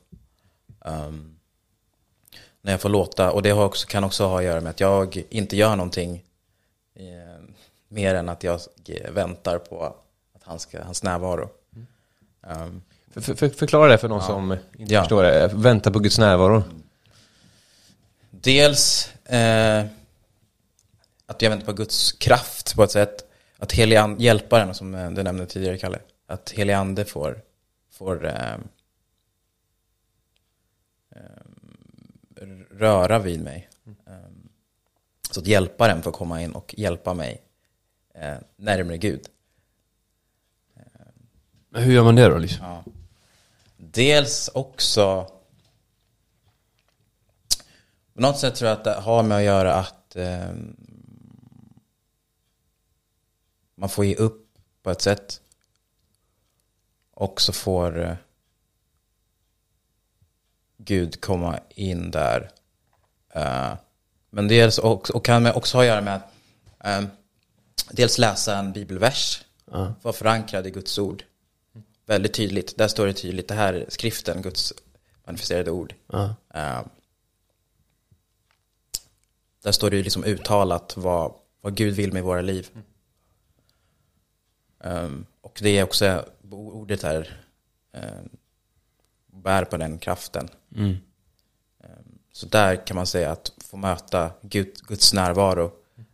Um, 0.80 1.40
när 2.62 2.72
jag 2.72 2.82
får 2.82 2.90
låta, 2.90 3.32
och 3.32 3.42
det 3.42 3.54
också, 3.54 3.88
kan 3.88 4.04
också 4.04 4.26
ha 4.26 4.38
att 4.40 4.44
göra 4.44 4.62
med 4.62 4.70
att 4.70 4.80
jag 4.80 5.24
inte 5.30 5.56
gör 5.58 5.76
någonting 5.76 6.24
eh, 6.96 7.06
mer 7.88 8.16
än 8.16 8.30
att 8.30 8.44
jag 8.44 8.60
väntar 9.12 9.58
på 9.58 9.84
att 10.36 10.44
han 10.44 10.60
ska, 10.60 10.84
hans 10.84 11.04
närvaro. 11.04 11.50
Um, 12.48 12.82
För, 13.14 13.22
för, 13.36 13.50
förklara 13.50 13.88
det 13.92 13.98
för 13.98 14.08
någon 14.08 14.22
som 14.22 14.58
inte 14.78 14.94
Ja. 14.94 15.02
förstår 15.02 15.24
det. 15.24 15.52
Vänta 15.54 15.92
på 15.92 16.00
Guds 16.00 16.20
närvaro. 16.20 16.64
Dels 18.30 19.12
eh, 19.26 19.86
att 21.26 21.42
jag 21.42 21.50
väntar 21.50 21.66
på 21.66 21.74
Guds 21.74 22.12
kraft 22.12 22.76
på 22.76 22.84
ett 22.84 22.92
sätt. 22.92 23.28
Att 23.58 23.72
helig 23.72 23.96
ande, 23.96 24.24
hjälparen 24.24 24.74
som 24.74 24.96
eh, 24.96 25.12
du 25.12 25.24
nämnde 25.24 25.46
tidigare 25.46 25.78
Kalle. 25.78 26.00
Att 26.28 26.50
helig 26.52 26.74
ande 26.74 27.06
får, 27.06 27.42
får 27.92 28.26
eh, 28.28 28.54
eh, 31.16 31.22
röra 32.82 33.20
vid 33.20 33.44
mig. 33.44 33.70
Eh, 34.08 34.14
så 35.32 35.40
att 35.40 35.48
hjälparen 35.48 36.02
får 36.02 36.12
komma 36.12 36.42
in 36.42 36.52
och 36.52 36.76
hjälpa 36.78 37.14
mig 37.14 37.42
eh, 38.16 38.36
närmare 38.56 38.98
Gud. 38.98 39.28
men 41.70 41.84
hur 41.84 41.94
gör 41.94 42.04
man 42.04 42.16
det 42.16 42.30
då 42.30 42.38
liksom? 42.38 42.66
Ja. 42.66 42.84
Dels 43.78 44.48
också 44.54 45.28
På 48.14 48.22
något 48.22 48.40
sätt 48.40 48.56
tror 48.56 48.70
jag 48.70 48.78
att 48.78 48.84
det 48.84 48.94
har 48.94 49.24
med 49.24 49.38
att 49.38 49.44
göra 49.44 49.74
att 49.74 50.16
eh, 50.16 50.54
man 53.76 53.90
får 53.90 54.06
ge 54.06 54.16
upp 54.16 54.48
på 54.84 54.92
ett 54.92 55.02
sätt. 55.02 55.42
Och 57.12 57.42
så 57.42 57.54
får 57.54 58.00
eh, 58.04 58.16
Gud 60.78 61.22
komma 61.22 61.60
in 61.70 62.12
där. 62.12 62.52
Eh, 63.34 63.74
men 64.30 64.48
dels 64.48 64.78
också, 64.78 65.14
och 65.14 65.26
kan 65.26 65.48
också 65.48 65.78
ha 65.78 65.84
att 65.84 65.88
göra 65.88 66.02
med 66.02 66.16
att 66.16 66.32
eh, 66.86 67.08
dels 67.90 68.18
läsa 68.18 68.58
en 68.58 68.72
bibelvers. 68.72 69.46
Ja. 69.72 69.94
Vara 70.02 70.14
förankrad 70.14 70.68
i 70.68 70.72
Guds 70.72 70.98
ord. 70.98 71.24
Väldigt 72.06 72.34
tydligt. 72.34 72.78
Där 72.78 72.88
står 72.88 73.08
det 73.08 73.14
tydligt. 73.14 73.48
Det 73.48 73.54
här 73.54 73.74
är 73.74 73.86
skriften, 73.90 74.42
Guds 74.42 74.74
manifesterade 75.26 75.72
ord. 75.72 75.94
Ja. 76.08 76.36
Eh, 76.54 76.82
där 79.64 79.72
står 79.72 79.90
det 79.90 79.98
ju 79.98 80.04
liksom 80.04 80.24
uttalat 80.24 80.98
vad, 80.98 81.34
vad 81.62 81.76
Gud 81.76 81.94
vill 81.94 82.14
med 82.14 82.24
våra 82.24 82.42
liv. 82.42 82.70
Um, 84.84 85.26
och 85.42 85.60
det 85.62 85.78
är 85.78 85.84
också, 85.84 86.26
ordet 86.52 87.04
här 87.04 87.40
um, 87.94 88.30
bär 89.42 89.66
på 89.66 89.78
den 89.78 89.98
kraften. 89.98 90.50
Mm. 90.76 90.98
Så 92.32 92.46
där 92.46 92.88
kan 92.88 92.96
man 92.96 93.08
säga 93.08 93.32
att 93.32 93.52
få 93.58 93.78
möta 93.78 94.32
Gud, 94.42 94.74
Guds 94.88 95.14
närvaro 95.14 95.72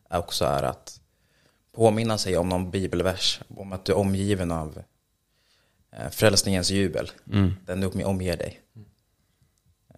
är 0.10 0.20
också 0.20 0.46
är 0.46 0.64
att 0.64 1.02
påminna 1.72 2.18
sig 2.18 2.38
om 2.38 2.50
någon 2.50 2.72
bibelvers. 2.72 3.42
Om 3.48 3.74
att 3.74 3.86
du 3.86 3.92
är 3.92 3.98
omgiven 3.98 4.52
av 4.52 4.84
uh, 6.00 6.10
frälsningens 6.10 6.72
jubel. 6.72 7.12
Mm. 7.32 7.54
Den 7.66 7.82
du 7.82 8.04
omger 8.04 8.38
dig. 8.38 8.62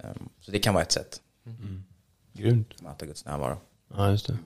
Um, 0.03 0.29
så 0.39 0.51
det 0.51 0.59
kan 0.59 0.73
vara 0.73 0.83
ett 0.83 0.91
sätt 0.91 1.21
Grymt. 2.33 2.73
att 2.75 2.81
möta 2.81 3.05
Guds 3.05 3.25
närvaro. 3.25 3.57
Ja, 3.95 4.11
just 4.11 4.27
det. 4.27 4.37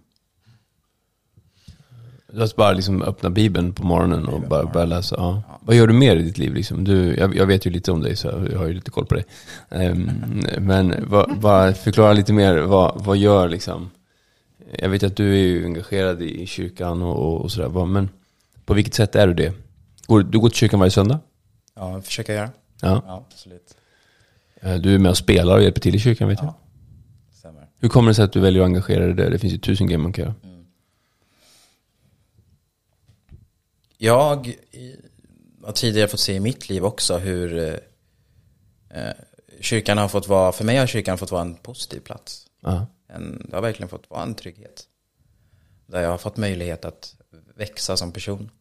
Du 2.34 2.48
ska 2.48 2.58
bara 2.58 2.72
liksom 2.72 3.02
öppna 3.02 3.30
Bibeln 3.30 3.74
på 3.74 3.86
morgonen 3.86 4.26
och 4.26 4.41
bara 4.41 4.65
börja 4.65 4.86
läsa. 4.86 5.15
Ja. 5.17 5.43
Vad 5.62 5.76
gör 5.76 5.88
du 5.88 5.93
mer 5.93 6.15
i 6.15 6.24
ditt 6.24 6.38
liv? 6.38 6.54
Liksom? 6.54 6.84
Du, 6.84 7.15
jag, 7.15 7.36
jag 7.36 7.46
vet 7.46 7.65
ju 7.65 7.69
lite 7.72 7.91
om 7.91 8.02
dig 8.02 8.15
så 8.15 8.28
jag 8.52 8.60
har 8.60 8.67
ju 8.67 8.74
lite 8.74 8.91
koll 8.91 9.06
på 9.06 9.15
dig. 9.15 9.26
Ehm, 9.69 10.10
men 10.60 10.96
vad, 11.08 11.39
bara 11.39 11.74
förklara 11.74 12.13
lite 12.13 12.34
mer, 12.34 12.58
vad, 12.58 13.06
vad 13.06 13.17
gör 13.17 13.50
liksom? 13.50 13.89
Jag 14.80 14.89
vet 14.89 15.04
att 15.04 15.15
du 15.15 15.34
är 15.34 15.43
ju 15.43 15.65
engagerad 15.65 16.22
i, 16.22 16.48
kyrkan 16.48 17.02
och, 17.02 17.41
och 17.41 17.52
sådär. 17.52 17.86
Men 17.86 18.10
på 18.65 18.74
vilket 18.74 18.93
sätt 18.93 19.15
är 19.15 19.28
du 19.28 19.34
det? 19.34 19.54
Går, 20.08 20.24
du 20.24 20.39
går 20.39 20.50
till 20.50 20.58
kyrkan 20.58 20.80
varje 20.80 20.91
söndag? 20.91 21.19
Ja, 21.76 22.02
försöka 22.02 22.34
göra. 22.34 22.50
Ja. 22.82 23.02
Ja, 23.08 23.26
absolut. 23.32 23.76
Eh, 24.62 24.76
Du 24.76 24.96
är 24.96 25.00
med 25.00 25.10
och 25.10 25.17
spelar 25.17 25.56
och 25.58 25.63
hjälper 25.63 25.82
till 25.82 25.96
i 25.96 26.00
kyrkan 26.00 26.28
vet 26.28 26.39
jag. 26.39 26.48
Ja. 26.48 26.56
Stämmer. 27.34 27.67
Hur 27.80 27.89
kommer 27.89 28.08
det 28.10 28.15
sig 28.15 28.26
att 28.26 28.34
du 28.34 28.39
väljer 28.39 28.62
att 28.62 28.67
engagera 28.67 29.06
dig 29.06 29.13
där? 29.13 29.30
Det 29.30 29.39
finns 29.39 29.54
ju 29.54 29.58
tusen 29.58 29.88
grejer 29.88 29.98
man 30.00 30.13
kan 30.13 30.24
göra. 30.26 30.36
Jag 34.04 34.56
har 35.63 35.72
tidigare 35.72 36.08
fått 36.08 36.20
se 36.20 36.34
i 36.34 36.39
mitt 36.39 36.70
liv 36.70 36.86
också 36.86 37.18
hur 37.18 37.58
eh, 37.58 37.78
eh, 38.89 39.13
kyrkan 39.60 39.98
har 39.98 40.08
fått 40.08 40.28
vara, 40.28 40.52
för 40.52 40.63
mig 40.63 40.78
har 40.78 40.88
kyrkan 40.88 41.18
fått 41.18 41.32
vara 41.32 41.42
en 41.42 41.56
positiv 41.56 42.00
plats. 42.00 42.48
En, 43.08 43.46
det 43.50 43.56
har 43.56 43.62
verkligen 43.62 43.89
fått 43.89 44.10
vara 44.10 44.24
en 44.24 44.36
trygghet. 44.36 44.84
Där 45.86 46.02
jag 46.02 46.10
har 46.10 46.18
fått 46.18 46.38
möjlighet 46.38 46.86
att 46.86 47.16
växa 47.56 47.98
som 47.98 48.12
person. 48.12 48.52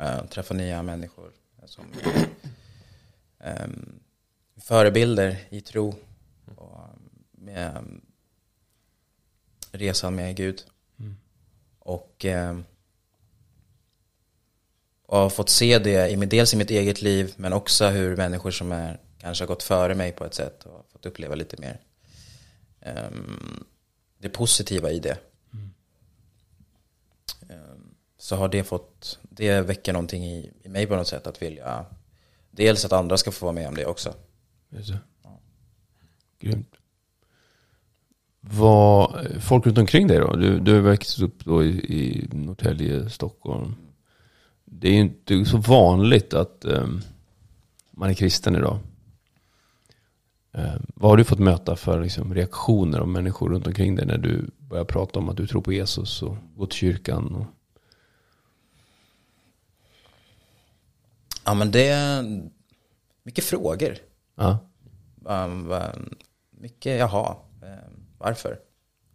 Eh, 0.00 0.26
träffa 0.26 0.54
nya 0.54 0.82
människor. 0.82 1.32
Som, 1.64 1.84
eh, 3.40 3.68
förebilder 4.60 5.38
i 5.50 5.60
tro. 5.60 5.94
Och 6.56 6.80
med 7.30 7.76
um, 7.76 8.00
resan 9.72 10.14
med 10.14 10.36
Gud. 10.36 10.62
Och, 11.78 12.24
eh, 12.24 12.58
och 15.10 15.18
har 15.18 15.30
fått 15.30 15.48
se 15.48 15.78
det 15.78 16.10
i, 16.10 16.16
mitt- 16.16 16.30
dels 16.30 16.54
i 16.54 16.56
mitt 16.56 16.70
eget 16.70 17.02
liv 17.02 17.34
men 17.36 17.52
också 17.52 17.88
hur 17.88 18.16
människor 18.16 18.50
som 18.50 18.72
är, 18.72 19.00
kanske 19.18 19.44
har 19.44 19.48
gått 19.48 19.62
före 19.62 19.94
mig 19.94 20.12
på 20.12 20.24
ett 20.24 20.34
sätt 20.34 20.64
och 20.64 20.86
fått 20.92 21.06
uppleva 21.06 21.34
lite 21.34 21.56
mer 21.60 21.80
um, 23.12 23.64
det 24.18 24.28
positiva 24.28 24.90
i 24.90 24.98
det. 24.98 25.18
Ehm, 27.48 27.94
så 28.18 28.36
har 28.36 28.48
det 28.48 28.64
fått, 28.64 29.18
det 29.22 29.60
väcker 29.60 29.92
någonting 29.92 30.24
i, 30.24 30.52
i 30.62 30.68
mig 30.68 30.86
på 30.86 30.96
något 30.96 31.08
sätt 31.08 31.26
att 31.26 31.42
vilja, 31.42 31.84
dels 32.50 32.84
att 32.84 32.92
andra 32.92 33.16
ska 33.16 33.30
få 33.30 33.46
vara 33.46 33.54
med 33.54 33.68
om 33.68 33.74
det 33.74 33.86
också. 33.86 34.14
Just 34.68 34.88
det. 34.88 34.98
Grymt. 36.40 36.74
Vad, 38.40 39.26
folk 39.40 39.66
runt 39.66 39.78
omkring 39.78 40.06
dig 40.06 40.18
då? 40.18 40.36
Du, 40.36 40.60
du 40.60 40.74
har 40.74 40.80
växt 40.80 41.20
upp 41.20 41.44
då 41.44 41.64
i, 41.64 41.68
i 41.68 42.28
Norrtälje, 42.32 43.10
Stockholm. 43.10 43.74
Det 44.72 44.88
är 44.88 44.92
ju 44.92 45.00
inte 45.00 45.44
så 45.44 45.56
vanligt 45.56 46.34
att 46.34 46.64
ehm, 46.64 47.00
man 47.90 48.10
är 48.10 48.14
kristen 48.14 48.56
idag. 48.56 48.78
Eh, 50.52 50.74
vad 50.94 51.10
har 51.10 51.16
du 51.16 51.24
fått 51.24 51.38
möta 51.38 51.76
för 51.76 52.02
liksom, 52.02 52.34
reaktioner 52.34 52.98
av 52.98 53.08
människor 53.08 53.48
runt 53.48 53.66
omkring 53.66 53.96
dig 53.96 54.06
när 54.06 54.18
du 54.18 54.50
börjar 54.58 54.84
prata 54.84 55.18
om 55.18 55.28
att 55.28 55.36
du 55.36 55.46
tror 55.46 55.62
på 55.62 55.72
Jesus 55.72 56.22
och 56.22 56.36
går 56.56 56.66
till 56.66 56.78
kyrkan? 56.78 57.34
Och... 57.34 57.46
Ja 61.44 61.54
men 61.54 61.70
det 61.70 61.88
är 61.88 62.42
mycket 63.22 63.44
frågor. 63.44 63.96
Ja, 64.36 64.58
Um, 65.24 65.70
um, 65.70 66.14
mycket, 66.50 66.98
jaha, 66.98 67.36
um, 67.62 68.06
varför? 68.18 68.58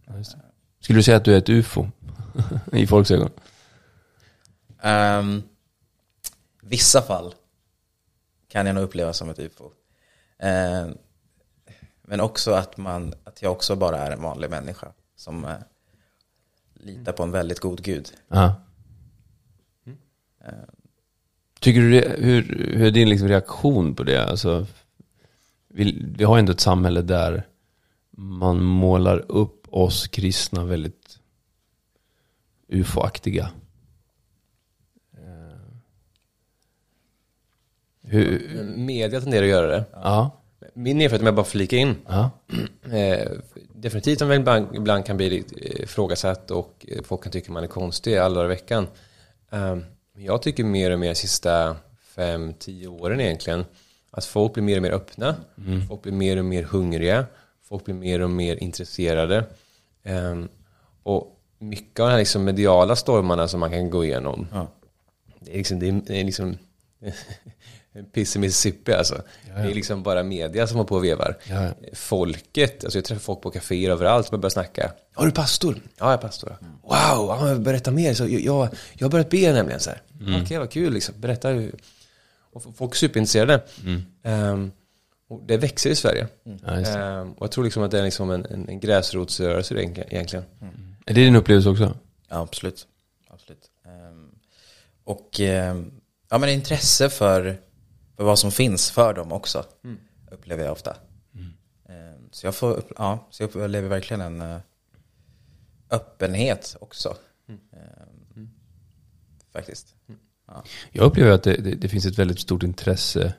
ja. 0.05 0.13
Skulle 0.79 0.99
du 0.99 1.03
säga 1.03 1.17
att 1.17 1.25
du 1.25 1.33
är 1.33 1.37
ett 1.37 1.49
ufo 1.49 1.87
i 2.71 2.87
folks 2.87 3.11
ögon? 3.11 3.29
Um, 4.85 5.43
vissa 6.61 7.01
fall 7.01 7.35
kan 8.47 8.65
jag 8.65 8.75
nog 8.75 8.83
uppleva 8.83 9.13
som 9.13 9.29
ett 9.29 9.39
ufo. 9.39 9.65
Um, 9.65 9.71
ehm, 10.39 10.97
men 12.01 12.21
också 12.21 12.51
att, 12.51 12.77
man, 12.77 13.13
att 13.23 13.41
jag 13.41 13.51
också 13.51 13.75
bara 13.75 13.97
är 13.97 14.11
en 14.11 14.21
vanlig 14.21 14.49
människa 14.49 14.91
som 15.15 15.45
uh, 15.45 15.51
litar 16.73 17.11
på 17.11 17.23
en 17.23 17.31
väldigt 17.31 17.59
god 17.59 17.83
gud. 17.83 18.13
Ja. 18.27 18.55
Tycker 21.59 21.81
du 21.81 21.91
det, 21.91 22.15
hur, 22.17 22.73
hur 22.77 22.87
är 22.87 22.91
din 22.91 23.09
liksom 23.09 23.27
reaktion 23.27 23.95
på 23.95 24.03
det? 24.03 24.25
Alltså, 24.25 24.65
vi, 25.67 26.05
vi 26.17 26.23
har 26.23 26.39
ändå 26.39 26.51
ett 26.51 26.59
samhälle 26.59 27.01
där 27.01 27.47
man 28.17 28.63
målar 28.63 29.31
upp 29.31 29.67
oss 29.69 30.07
kristna 30.07 30.65
väldigt 30.65 31.19
ufo-aktiga. 32.67 33.49
Hur, 38.07 38.63
Media 38.77 39.21
tenderar 39.21 39.43
att 39.43 39.49
göra 39.49 39.67
det. 39.67 39.83
ja, 39.93 40.41
Min 40.73 41.01
erfarenhet, 41.01 41.21
om 41.21 41.25
jag 41.25 41.35
bara 41.35 41.45
flika 41.45 41.75
in, 41.77 41.95
ja, 42.07 42.29
eh, 42.91 43.31
definitivt 43.73 44.19
som 44.19 44.27
väl 44.27 44.39
ibland, 44.39 44.75
ibland 44.75 45.05
kan 45.05 45.17
bli 45.17 45.37
eh, 45.61 45.81
ifrågasatt 45.83 46.51
och 46.51 46.85
eh, 46.89 47.03
folk 47.03 47.23
kan 47.23 47.31
tycka 47.31 47.51
man 47.51 47.63
är 47.63 47.67
konstig 47.67 48.17
alla 48.17 48.35
dagar 48.35 48.45
i 48.45 48.49
veckan. 48.55 48.87
Eh, 49.51 49.77
jag 50.17 50.41
tycker 50.41 50.63
mer 50.63 50.91
och 50.91 50.99
mer 50.99 51.07
de 51.09 51.15
sista 51.15 51.75
fem, 52.15 52.53
tio 52.59 52.87
åren 52.87 53.21
egentligen 53.21 53.65
att 54.11 54.25
folk 54.25 54.53
blir 54.53 54.63
mer 54.63 54.75
och 54.77 54.81
mer 54.83 54.91
öppna, 54.91 55.35
folk 55.89 56.01
blir 56.01 56.13
mer 56.13 56.37
och 56.37 56.45
mer 56.45 56.63
hungriga, 56.63 57.25
folk 57.69 57.85
blir 57.85 57.95
mer 57.95 58.21
och 58.21 58.29
mer 58.29 58.55
intresserade. 58.55 59.45
Eh, 60.03 60.35
och 61.03 61.39
mycket 61.59 61.99
av 61.99 62.05
de 62.07 62.11
här 62.11 62.19
liksom 62.19 62.43
mediala 62.43 62.95
stormarna 62.95 63.47
som 63.47 63.59
man 63.59 63.71
kan 63.71 63.89
gå 63.89 64.05
igenom, 64.05 64.47
Ja. 64.53 64.67
det 65.39 65.51
är 65.53 65.57
liksom, 65.57 65.79
det 65.79 65.87
är, 65.87 66.01
det 66.07 66.19
är 66.19 66.23
liksom 66.23 66.57
piss 68.13 68.35
i 68.35 68.39
Mississippi 68.39 68.93
alltså. 68.93 69.21
Det 69.45 69.51
är 69.61 69.73
liksom 69.73 70.03
bara 70.03 70.23
media 70.23 70.67
som 70.67 70.77
har 70.77 70.83
på 70.85 70.95
och 70.95 71.03
vevar. 71.03 71.37
Ja, 71.49 71.63
ja. 71.63 71.71
Folket, 71.93 72.83
alltså 72.83 72.97
jag 72.97 73.05
träffar 73.05 73.19
folk 73.21 73.41
på 73.41 73.51
kaféer 73.51 73.89
överallt 73.91 74.27
som 74.27 74.41
börjar 74.41 74.49
snacka. 74.49 74.91
Ja, 75.15 75.21
du 75.21 75.27
är 75.27 75.31
pastor? 75.31 75.75
Ja, 75.97 76.05
jag 76.05 76.13
är 76.13 76.17
pastor. 76.17 76.57
Wow, 76.83 77.47
ja, 77.49 77.55
berätta 77.59 77.91
mer. 77.91 78.13
Så 78.13 78.23
jag, 78.23 78.41
jag, 78.41 78.69
jag 78.93 79.05
har 79.05 79.11
börjat 79.11 79.29
be 79.29 79.53
nämligen 79.53 79.79
så 79.79 79.89
här. 79.89 80.01
Okej, 80.43 80.57
vad 80.57 80.71
kul 80.71 80.93
liksom. 80.93 81.15
Berätta 81.17 81.49
hur. 81.49 81.75
Och 82.51 82.63
folk 82.75 82.91
är 82.93 82.97
superintresserade. 82.97 83.63
Ehm, 84.23 84.71
och 85.27 85.43
det 85.47 85.57
växer 85.57 85.89
i 85.89 85.95
Sverige. 85.95 86.27
det. 86.43 86.71
Ehm, 86.71 87.31
och 87.33 87.43
jag 87.43 87.51
tror 87.51 87.63
liksom 87.63 87.83
att 87.83 87.91
det 87.91 87.99
är 87.99 88.03
liksom 88.03 88.31
en, 88.31 88.45
en, 88.45 88.69
en 88.69 88.79
gräsrotsrörelse 88.79 89.75
egentligen- 89.75 90.13
egentligen. 90.13 90.45
Är 91.05 91.13
det 91.13 91.21
din 91.23 91.35
upplevelse 91.35 91.69
också? 91.69 91.97
Ja, 92.29 92.37
absolut. 92.41 92.87
absolut. 93.29 93.69
Ehm, 93.85 94.29
och 95.03 95.39
ja, 96.29 96.37
men 96.37 96.49
intresse 96.49 97.09
för, 97.09 97.57
för 98.17 98.23
vad 98.23 98.39
som 98.39 98.51
finns 98.51 98.91
för 98.91 99.13
dem 99.13 99.31
också. 99.31 99.65
Upplever 100.31 100.63
jag 100.63 100.71
ofta. 100.71 100.97
Ehm, 101.89 102.29
så 102.31 102.47
jag 102.47 102.55
får, 102.55 102.71
upp, 102.71 102.91
ja, 102.97 103.27
så 103.29 103.43
jag 103.43 103.47
upplever 103.47 103.89
verkligen 103.89 104.21
en 104.21 104.41
eh, 104.41 104.57
öppenhet 105.89 106.75
också. 106.79 107.15
Ehm, 107.47 108.49
Faktiskt. 109.53 109.95
Ja. 110.47 110.63
Jag 110.91 111.05
upplever 111.05 111.31
att 111.31 111.43
det, 111.43 111.55
det, 111.55 111.75
det 111.75 111.89
finns 111.89 112.05
ett 112.05 112.19
väldigt 112.19 112.39
stort 112.39 112.63
intresse 112.63 113.33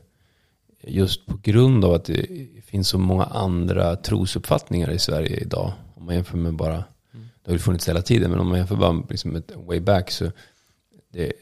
just 0.83 1.27
på 1.27 1.39
grund 1.43 1.85
av 1.85 1.95
att 1.95 2.05
det 2.05 2.65
finns 2.65 2.89
så 2.89 2.99
många 2.99 3.25
andra 3.25 3.97
trosuppfattningar 3.97 4.91
i 4.91 4.99
Sverige 4.99 5.37
idag. 5.37 5.73
Om 5.95 6.05
man 6.05 6.15
jämför 6.15 6.37
med 6.37 6.55
bara, 6.55 6.85
det 7.13 7.51
har 7.51 7.53
ju 7.53 7.59
funnits 7.59 7.89
hela 7.89 8.03
tiden, 8.03 8.31
men 8.31 8.41
om 8.41 8.49
man 8.49 8.59
jämför 8.59 8.77
bara 8.77 9.03
liksom 9.11 9.37
ett 9.37 9.53
way 9.57 9.81
back 9.81 10.11
så 10.11 10.31
det, 11.13 11.33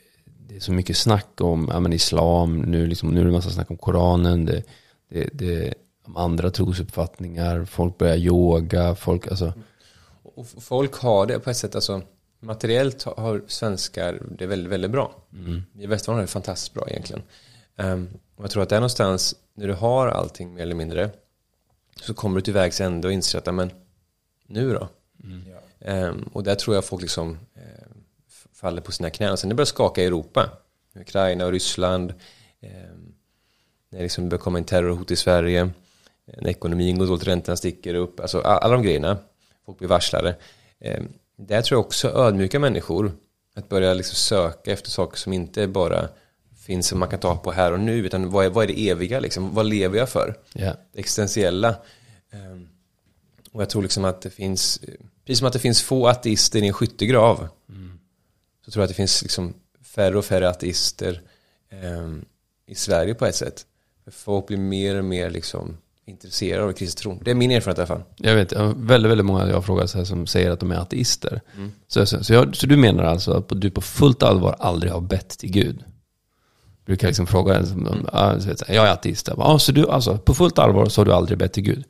det 0.54 0.58
är 0.58 0.60
så 0.60 0.72
mycket 0.72 0.96
snack 0.96 1.40
om 1.40 1.68
ja, 1.72 1.80
men 1.80 1.92
islam, 1.92 2.58
nu, 2.58 2.86
liksom, 2.86 3.08
nu 3.08 3.20
är 3.20 3.24
det 3.24 3.30
massa 3.32 3.50
snack 3.50 3.70
om 3.70 3.76
Koranen, 3.76 4.44
det, 4.44 4.62
det, 5.08 5.28
det 5.32 5.74
om 6.04 6.16
andra 6.16 6.50
trosuppfattningar, 6.50 7.64
folk 7.64 7.98
börjar 7.98 8.16
yoga, 8.16 8.94
folk, 8.94 9.26
alltså, 9.28 9.52
Och 10.22 10.46
folk 10.46 10.94
har 10.94 11.26
det 11.26 11.38
på 11.38 11.50
ett 11.50 11.56
sätt, 11.56 11.74
alltså 11.74 12.02
materiellt 12.40 13.02
har- 13.02 13.42
svenskar 13.46 14.22
det 14.38 14.46
väldigt, 14.46 14.72
väldigt 14.72 14.90
bra. 14.90 15.14
I 15.78 15.86
västvärlden 15.86 16.16
har 16.16 16.22
det 16.22 16.26
fantastiskt 16.26 16.74
bra 16.74 16.88
egentligen. 16.90 17.22
Um, 17.76 18.08
och 18.36 18.44
jag 18.44 18.50
tror 18.50 18.62
att 18.62 18.68
det 18.68 18.76
är 18.76 18.80
någonstans, 18.80 19.34
när 19.54 19.66
du 19.66 19.74
har 19.74 20.08
allting 20.08 20.54
mer 20.54 20.62
eller 20.62 20.74
mindre, 20.74 21.10
så 22.00 22.14
kommer 22.14 22.36
du 22.36 22.42
till 22.42 22.54
vägs 22.54 22.80
ände 22.80 23.08
och 23.08 23.12
inser 23.12 23.38
att, 23.38 23.54
men 23.54 23.70
nu 24.46 24.72
då? 24.72 24.88
Ehm, 25.80 26.28
och 26.32 26.42
där 26.44 26.54
tror 26.54 26.74
jag 26.74 26.84
folk 26.84 27.02
liksom 27.02 27.38
eh, 27.54 27.86
faller 28.54 28.82
på 28.82 28.92
sina 28.92 29.10
knän. 29.10 29.32
Och 29.32 29.38
sen 29.38 29.48
det 29.48 29.54
börjar 29.54 29.66
skaka 29.66 30.02
i 30.02 30.06
Europa, 30.06 30.50
Ukraina 31.00 31.46
och 31.46 31.52
Ryssland, 31.52 32.14
ehm, 32.60 33.14
när 33.90 33.98
det 33.98 34.02
liksom 34.02 34.28
börjar 34.28 34.40
komma 34.42 34.58
en 34.58 34.64
terrorhot 34.64 35.10
i 35.10 35.16
Sverige, 35.16 35.70
när 36.40 36.50
ekonomin 36.50 36.98
går 36.98 37.06
dåligt, 37.06 37.26
räntan 37.26 37.56
sticker 37.56 37.94
upp, 37.94 38.20
alltså 38.20 38.40
alla 38.40 38.74
de 38.74 38.82
grejerna, 38.82 39.18
folk 39.66 39.78
blir 39.78 39.88
varslade. 39.88 40.36
Ehm, 40.80 41.08
där 41.36 41.62
tror 41.62 41.78
jag 41.78 41.86
också 41.86 42.08
ödmjuka 42.08 42.58
människor, 42.58 43.12
att 43.54 43.68
börja 43.68 43.94
liksom 43.94 44.16
söka 44.16 44.72
efter 44.72 44.90
saker 44.90 45.18
som 45.18 45.32
inte 45.32 45.66
bara 45.66 46.08
finns 46.66 46.86
som 46.86 46.98
man 46.98 47.08
kan 47.08 47.20
ta 47.20 47.36
på 47.36 47.52
här 47.52 47.72
och 47.72 47.80
nu, 47.80 47.94
utan 48.06 48.30
vad 48.30 48.44
är, 48.44 48.50
vad 48.50 48.64
är 48.64 48.68
det 48.74 48.88
eviga 48.88 49.20
liksom? 49.20 49.54
Vad 49.54 49.66
lever 49.66 49.98
jag 49.98 50.08
för? 50.08 50.38
ja. 50.52 50.76
det 50.92 51.00
existentiella. 51.00 51.76
Ehm, 52.30 52.68
Och 53.52 53.62
jag 53.62 53.70
tror 53.70 53.82
liksom 53.82 54.04
att 54.04 54.22
det 54.22 54.30
finns, 54.30 54.80
precis 55.26 55.38
som 55.38 55.46
att 55.46 55.52
det 55.52 55.58
finns 55.58 55.82
få 55.82 56.06
ateister 56.06 56.62
i 56.62 56.66
en 56.66 56.72
skyttegrav, 56.72 57.48
så 58.64 58.70
tror 58.70 58.82
jag 58.82 58.84
att 58.84 58.88
det 58.88 58.94
finns 58.94 59.22
liksom 59.22 59.54
färre 59.82 60.18
och 60.18 60.24
färre 60.24 60.48
ateister 60.48 61.22
ehm, 61.70 62.24
i 62.66 62.74
Sverige 62.74 63.14
på 63.14 63.26
ett 63.26 63.34
sätt. 63.34 63.66
För 64.04 64.10
folk 64.10 64.46
blir 64.46 64.58
mer 64.58 64.98
och 64.98 65.04
mer 65.04 65.30
liksom 65.30 65.76
intresserade 66.06 66.64
av 66.64 66.72
kristen 66.72 67.02
tro. 67.02 67.20
Det 67.24 67.30
är 67.30 67.34
min 67.34 67.50
erfarenhet 67.50 67.78
i 67.78 67.80
alla 67.80 68.00
fall. 68.00 68.02
Jag 68.16 68.34
vet, 68.34 68.52
jag 68.52 68.74
väldigt, 68.78 69.10
väldigt 69.10 69.26
många 69.26 69.48
jag 69.48 69.54
har 69.54 69.62
frågat 69.62 69.90
så 69.90 69.98
här 69.98 70.04
som 70.04 70.26
säger 70.26 70.50
att 70.50 70.60
de 70.60 70.70
är 70.70 70.76
ateister. 70.76 71.40
Så, 71.88 72.06
så, 72.06 72.24
så, 72.24 72.32
jag, 72.32 72.56
så 72.56 72.66
du 72.66 72.76
menar 72.76 73.04
alltså 73.04 73.32
att 73.32 73.60
du 73.60 73.70
på 73.70 73.80
fullt 73.80 74.22
allvar 74.22 74.56
aldrig 74.58 74.92
har 74.92 75.00
bett 75.00 75.28
till 75.28 75.50
Gud? 75.50 75.84
Brukar 76.86 77.06
liksom 77.06 77.26
fråga 77.26 77.54
en 77.54 77.66
som, 77.66 78.08
så 78.40 78.48
vet 78.48 78.62
jag, 78.68 78.76
jag 78.76 78.88
är 78.88 78.92
ateist. 78.92 79.28
Jag 79.28 79.36
bara, 79.36 79.48
Ja, 79.48 79.58
så 79.58 79.72
du, 79.72 79.88
alltså, 79.88 80.18
på 80.18 80.34
fullt 80.34 80.58
allvar 80.58 80.88
så 80.88 81.00
har 81.00 81.06
du 81.06 81.12
aldrig 81.12 81.38
bett 81.38 81.52
till 81.52 81.62
Gud? 81.62 81.84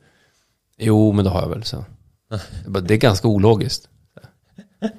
Jo, 0.77 1.11
men 1.11 1.25
det 1.25 1.31
har 1.31 1.41
jag 1.41 1.49
väl, 1.49 1.63
så. 1.63 1.85
Jag 2.63 2.71
bara, 2.71 2.79
det 2.79 2.93
är 2.93 2.97
ganska 2.97 3.27
ologiskt. 3.27 3.89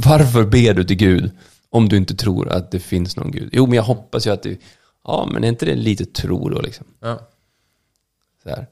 Varför 0.00 0.44
ber 0.44 0.74
du 0.74 0.84
till 0.84 0.96
Gud 0.96 1.30
om 1.70 1.88
du 1.88 1.96
inte 1.96 2.14
tror 2.14 2.48
att 2.48 2.70
det 2.70 2.80
finns 2.80 3.16
någon 3.16 3.30
Gud? 3.30 3.48
Jo, 3.52 3.66
men 3.66 3.76
jag 3.76 3.82
hoppas 3.82 4.26
ju 4.26 4.30
att 4.30 4.42
det, 4.42 4.58
ja, 5.04 5.28
men 5.32 5.44
är 5.44 5.48
inte 5.48 5.66
det 5.66 5.74
lite 5.74 6.04
tro 6.04 6.48
då 6.48 6.60
liksom? 6.60 6.86
Ja. 7.00 7.20
Så 8.42 8.48
här. 8.48 8.66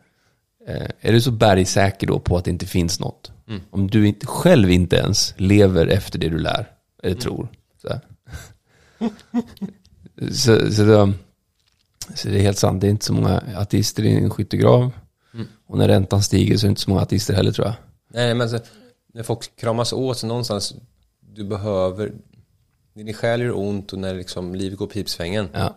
Eh, 0.67 0.89
är 1.01 1.13
du 1.13 1.21
så 1.21 1.31
bergsäker 1.31 2.07
då 2.07 2.19
på 2.19 2.37
att 2.37 2.45
det 2.45 2.51
inte 2.51 2.67
finns 2.67 3.01
något? 3.01 3.33
Om 3.71 3.91
du 3.91 4.07
inte, 4.07 4.27
själv 4.27 4.71
inte 4.71 4.97
ens 4.97 5.35
lever 5.37 5.87
efter 5.87 6.19
det 6.19 6.29
du 6.29 6.39
lär, 6.39 6.71
eller 7.03 7.15
tror. 7.15 7.49
Så, 7.83 7.89
här. 7.89 8.01
så, 10.33 10.73
så, 10.73 10.85
då, 10.85 11.13
så 12.15 12.29
det 12.29 12.39
är 12.39 12.43
helt 12.43 12.59
sant, 12.59 12.81
det 12.81 12.87
är 12.87 12.91
inte 12.91 13.05
så 13.05 13.13
många 13.13 13.43
ateister 13.57 14.03
i 14.03 14.17
en 14.17 14.31
skyttegrav. 14.31 14.93
Och 15.67 15.79
när 15.79 15.89
räntan 15.89 16.23
stiger 16.23 16.57
så 16.57 16.67
är 16.67 16.69
det 16.69 16.71
inte 16.71 16.81
så 16.81 16.91
många 16.91 17.03
ateister 17.03 17.35
heller 17.35 17.53
tror 17.53 17.67
jag. 17.67 17.75
Nej, 18.09 18.35
men 18.35 18.41
alltså, 18.41 18.59
när 19.15 19.23
folk 19.23 19.57
kramas 19.57 19.93
åt 19.93 20.19
så 20.19 20.27
någonstans, 20.27 20.75
du 21.35 21.45
behöver, 21.45 22.13
när 22.93 23.05
din 23.05 23.15
själ 23.15 23.41
gör 23.41 23.57
ont 23.59 23.93
och 23.93 23.99
när 23.99 24.15
liksom 24.15 24.55
livet 24.55 24.79
går 24.79 24.87
pipsvängen, 24.87 25.49
Ja, 25.53 25.77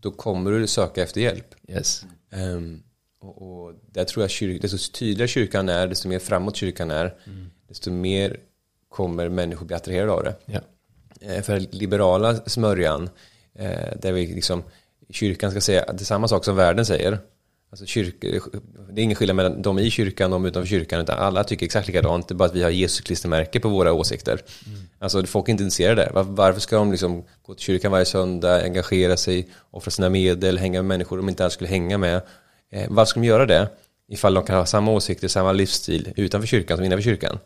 då 0.00 0.10
kommer 0.10 0.50
du 0.50 0.66
söka 0.66 1.02
efter 1.02 1.20
hjälp. 1.20 1.54
yes. 1.68 2.04
Ehm, 2.30 2.82
och, 3.20 3.42
och 3.66 3.74
där 3.90 4.04
tror 4.04 4.22
jag 4.22 4.30
kyr, 4.30 4.58
desto 4.58 4.98
tydligare 4.98 5.28
kyrkan 5.28 5.68
är, 5.68 5.86
desto 5.86 6.08
mer 6.08 6.18
framåt 6.18 6.56
kyrkan 6.56 6.90
är, 6.90 7.14
desto 7.68 7.90
mer 7.90 8.36
kommer 8.88 9.28
människor 9.28 9.66
bli 9.66 9.76
attraherade 9.76 10.12
av 10.12 10.22
det. 10.24 10.34
Ja. 10.46 10.60
Eh, 11.20 11.42
för 11.42 11.60
liberala 11.60 12.36
smörjan, 12.36 13.10
eh, 13.54 13.96
där 14.02 14.12
vi 14.12 14.26
liksom, 14.26 14.62
kyrkan 15.10 15.50
ska 15.50 15.60
säga 15.60 15.92
det 15.92 16.04
samma 16.04 16.28
sak 16.28 16.44
som 16.44 16.56
världen 16.56 16.86
säger. 16.86 17.18
Alltså 17.72 17.86
kyrk, 17.86 18.14
det 18.20 19.00
är 19.00 19.04
ingen 19.04 19.16
skillnad 19.16 19.36
mellan 19.36 19.62
de 19.62 19.78
i 19.78 19.90
kyrkan 19.90 20.32
och 20.32 20.40
de 20.40 20.48
utanför 20.48 20.68
kyrkan, 20.68 21.00
utan 21.00 21.18
alla 21.18 21.44
tycker 21.44 21.66
exakt 21.66 21.86
likadant, 21.88 22.28
det 22.28 22.32
är 22.32 22.36
bara 22.36 22.48
att 22.48 22.54
vi 22.54 22.62
har 22.62 22.70
Jesus 22.70 23.00
klistermärke 23.00 23.60
på 23.60 23.68
våra 23.68 23.92
åsikter. 23.92 24.40
Alltså 24.98 25.26
folk 25.26 25.48
är 25.48 25.50
inte 25.50 25.64
intresserade. 25.64 26.10
Var, 26.14 26.22
varför 26.22 26.60
ska 26.60 26.76
de 26.76 26.90
liksom 26.90 27.24
gå 27.42 27.54
till 27.54 27.64
kyrkan 27.64 27.92
varje 27.92 28.04
söndag, 28.04 28.62
engagera 28.62 29.16
sig, 29.16 29.48
offra 29.70 29.90
sina 29.90 30.08
medel, 30.08 30.58
hänga 30.58 30.82
med 30.82 30.88
människor 30.88 31.16
de 31.16 31.28
inte 31.28 31.44
alls 31.44 31.54
skulle 31.54 31.70
hänga 31.70 31.98
med? 31.98 32.22
Eh, 32.70 32.86
varför 32.90 33.10
ska 33.10 33.20
de 33.20 33.26
göra 33.26 33.46
det? 33.46 33.68
Ifall 34.08 34.34
de 34.34 34.44
kan 34.44 34.56
ha 34.56 34.66
samma 34.66 34.90
åsikter, 34.90 35.28
samma 35.28 35.52
livsstil 35.52 36.12
utanför 36.16 36.46
kyrkan 36.46 36.76
som 36.76 36.84
innanför 36.84 37.02
kyrkan. 37.02 37.38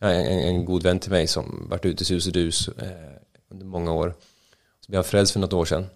Har 0.00 0.10
En, 0.10 0.26
en, 0.26 0.38
en 0.38 0.64
god 0.64 0.82
vän 0.82 0.98
till 0.98 1.10
mig 1.10 1.26
som 1.26 1.66
varit 1.70 1.84
ute 1.84 2.02
i 2.02 2.06
sus 2.06 2.26
och 2.26 2.32
dus 2.32 2.68
eh, 2.68 2.88
under 3.50 3.66
många 3.66 3.92
år. 3.92 4.14
Så 4.80 4.90
blev 4.90 4.98
han 4.98 5.04
frälst 5.04 5.32
för 5.32 5.40
något 5.40 5.52
år 5.52 5.64
sedan. 5.64 5.86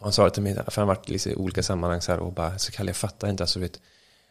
Han 0.00 0.12
sa 0.12 0.24
det 0.24 0.30
till 0.30 0.42
mig, 0.42 0.54
för 0.68 0.80
han 0.80 0.88
varit 0.88 1.08
liksom 1.08 1.32
i 1.32 1.34
olika 1.34 1.62
sammanhang 1.62 2.00
så 2.02 2.12
här 2.12 2.18
och 2.18 2.32
bara, 2.32 2.58
så 2.58 2.72
Kalle 2.72 2.88
jag 2.88 2.96
fattar 2.96 3.28
inte, 3.28 3.42
alltså 3.42 3.60
vet, 3.60 3.80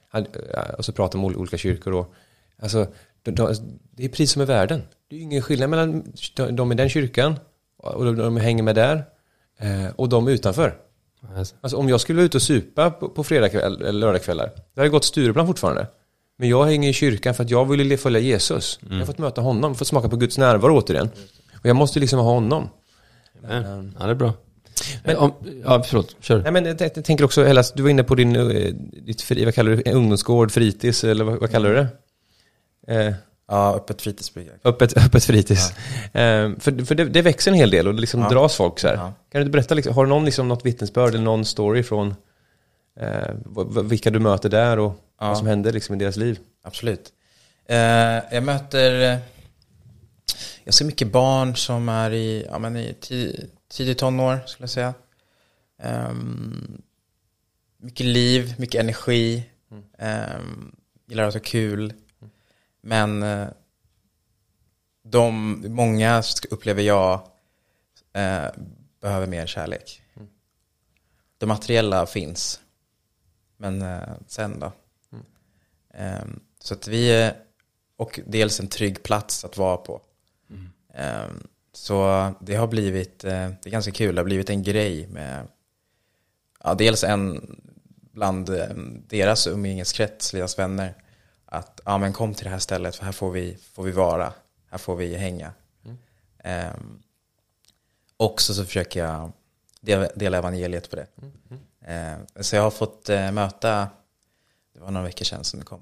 han, 0.10 0.26
ja, 0.54 0.64
och 0.78 0.86
så 0.86 0.92
pratar 0.92 1.20
om 1.20 1.26
ol- 1.26 1.36
olika 1.36 1.58
kyrkor 1.58 1.94
och, 1.94 2.14
alltså, 2.60 2.88
de, 3.22 3.32
de, 3.32 3.54
det 3.92 4.06
är 4.06 4.10
precis 4.10 4.32
som 4.32 4.42
i 4.42 4.46
världen. 4.46 4.82
Det 5.10 5.16
är 5.16 5.20
ingen 5.20 5.42
skillnad 5.42 5.70
mellan 5.70 6.04
de, 6.52 6.72
i 6.72 6.76
den 6.76 6.90
kyrkan 6.90 7.40
och 7.78 8.06
de, 8.06 8.16
de 8.16 8.38
hänger 8.38 8.64
med 8.64 8.76
där 8.76 9.06
eh, 9.58 9.86
och 9.96 10.10
de 10.10 10.28
utanför. 10.28 10.78
Alltså, 11.36 11.56
Alltså 11.62 11.78
om 11.78 11.90
jag 11.90 12.02
skulle 12.02 12.18
vara 12.18 12.26
ute 12.26 12.38
och 12.38 12.42
supa 12.42 12.92
på, 12.92 13.10
på 13.10 13.24
fredagkväll, 13.24 13.82
eller 13.82 13.92
lördagskvällar, 14.00 14.52
då 14.74 14.82
hade 14.82 14.90
gått 14.90 15.04
Stureplan 15.06 15.48
fortfarande. 15.48 15.88
Men 16.38 16.50
jag 16.50 16.64
hänger 16.66 16.90
i 16.90 16.94
kyrkan 16.94 17.34
för 17.36 17.44
att 17.44 17.50
jag 17.50 17.66
ville 17.66 17.98
följa 17.98 18.20
Jesus. 18.20 18.80
Jag 18.90 18.98
har 18.98 19.06
fått 19.06 19.18
möta 19.18 19.42
honom, 19.42 19.76
fått 19.76 19.88
smaka 19.88 20.10
på 20.10 20.16
Guds 20.16 20.38
närvaro 20.38 20.78
återigen. 20.82 21.10
Och 21.60 21.66
jag 21.66 21.76
måste 21.76 22.00
liksom 22.00 22.20
ha 22.20 22.34
honom. 22.34 22.70
Ja, 24.00 24.06
det 24.06 24.12
är 24.12 24.16
bra. 24.16 24.34
Men, 25.04 25.18
om, 25.18 25.34
ja, 25.66 25.84
förlåt, 25.84 26.16
kör. 26.20 26.42
Nej, 26.42 26.52
men 26.52 26.66
jag, 26.66 26.82
jag, 26.82 26.92
jag 26.96 27.06
tänker 27.06 27.24
också, 27.26 27.44
Hellas, 27.44 27.72
du 27.72 27.84
var 27.84 27.90
inne 27.90 28.04
på 28.04 28.16
din, 28.16 28.36
eh, 28.36 28.74
ditt, 29.06 29.22
fri- 29.22 29.46
vad 29.46 29.56
kallar 29.56 29.72
du 29.72 29.76
det, 29.82 29.92
ungdomsgård, 29.94 30.52
fritids, 30.52 31.04
eller 31.04 31.26
vad, 31.26 31.40
vad 31.40 31.52
kallar 31.52 31.70
du 31.70 31.76
det? 31.76 31.88
Eh, 33.06 33.14
Ja, 33.48 33.76
öppet 33.76 34.02
fritidsbygge. 34.02 34.52
öppet, 34.64 34.98
öppet 34.98 35.24
fritids. 35.26 35.70
Eh, 36.14 36.52
för 36.60 36.86
för 36.86 36.96
det, 36.96 37.06
det 37.06 37.22
växer 37.22 37.52
en 37.52 37.58
hel 37.58 37.70
del 37.70 37.88
och 37.88 37.96
det 37.96 38.02
liksom 38.02 38.22
Ja. 38.22 38.30
dras 38.30 38.56
folk 38.56 38.80
så 38.80 38.88
här. 38.88 38.96
Ja. 38.96 39.14
Kan 39.32 39.44
du 39.44 39.50
berätta, 39.50 39.76
liksom, 39.76 39.94
har 39.96 40.04
du 40.06 40.10
någon, 40.10 40.26
liksom, 40.26 40.48
något 40.48 40.66
vittnesbörd 40.66 41.10
eller 41.14 41.24
någon 41.24 41.46
story 41.46 41.84
från 41.84 42.16
eh, 43.00 43.82
vilka 43.84 44.10
du 44.10 44.20
möter 44.20 44.50
där 44.50 44.80
och 44.80 44.96
Ja. 45.20 45.28
vad 45.28 45.38
som 45.38 45.48
händer 45.48 45.72
liksom, 45.74 45.96
i 45.96 46.00
deras 46.00 46.16
liv? 46.18 46.40
Absolut. 46.64 47.10
Eh, 47.70 47.78
jag 48.32 48.44
möter, 48.44 49.12
eh, 49.14 49.18
jag 50.64 50.74
ser 50.74 50.86
mycket 50.86 51.12
barn 51.12 51.56
som 51.56 51.90
är 51.90 52.12
i, 52.14 52.46
ja, 52.52 52.60
men 52.60 52.78
i 52.78 52.96
tidig 53.74 53.98
tonår 53.98 54.42
skulle 54.46 54.64
jag 54.64 54.70
säga. 54.70 54.94
Ehm, 55.78 56.82
mycket 57.78 58.06
liv, 58.06 58.56
mycket 58.58 58.82
energi. 58.82 59.50
Ehm, 59.98 60.76
gillar 61.06 61.24
att 61.24 61.34
ha 61.34 61.42
kul. 61.42 61.94
Men 62.82 63.24
eh, 63.24 63.48
de, 65.04 65.56
många 65.70 66.24
upplever 66.50 66.82
jag 66.84 67.14
eh, 68.14 68.48
behöver 69.02 69.28
mer 69.28 69.46
kärlek. 69.46 70.02
Det 71.38 71.46
materiella 71.46 72.06
finns. 72.06 72.60
Men 73.58 73.82
eh, 73.82 74.14
sen 74.28 74.60
då? 74.60 74.72
Ehm, 75.94 76.40
så 76.60 76.74
att 76.74 76.88
vi 76.88 77.32
och 77.98 78.20
dels 78.26 78.60
en 78.60 78.68
trygg 78.68 79.04
plats 79.04 79.46
att 79.46 79.58
vara 79.58 79.78
på. 79.78 80.02
Ehm, 80.94 81.48
så 81.74 82.32
det 82.40 82.56
har 82.56 82.68
blivit, 82.68 83.24
eh, 83.24 83.32
det 83.32 83.66
är 83.66 83.70
ganska 83.70 83.92
kul, 83.92 84.16
det 84.16 84.22
har 84.22 84.26
blivit 84.26 84.50
en 84.50 84.64
grej 84.64 85.08
med, 85.08 85.48
ja, 86.64 86.74
dels 86.74 87.04
en 87.04 87.56
bland 88.12 88.50
eh, 88.50 88.76
deras 89.08 89.48
umgängeskrets, 89.48 90.32
deras 90.32 90.60
vänner, 90.60 90.94
att 91.46 91.82
ja, 91.86 91.98
men 91.98 92.14
kom 92.14 92.34
till 92.34 92.44
det 92.44 92.50
här 92.50 92.60
stället 92.60 92.96
för 92.96 93.06
här 93.06 93.12
får 93.12 93.32
vi, 93.32 93.58
får 93.74 93.84
vi 93.84 93.92
vara, 93.92 94.34
här 94.70 94.78
får 94.78 94.96
vi 94.96 95.16
hänga. 95.16 95.54
Ehm, 96.44 97.02
också 98.18 98.54
så 98.54 98.66
försöker 98.66 99.06
jag 99.06 99.32
dela, 99.82 100.10
dela 100.16 100.38
evangeliet 100.38 100.90
på 100.90 100.96
det. 100.96 101.08
Ehm, 101.82 102.26
så 102.36 102.56
jag 102.56 102.64
har 102.64 102.72
fått 102.72 103.10
eh, 103.10 103.32
möta, 103.32 103.88
det 104.74 104.80
var 104.80 104.92
några 104.92 105.06
veckor 105.06 105.26
sedan 105.26 105.44
som 105.44 105.60
det 105.60 105.66
kom 105.66 105.82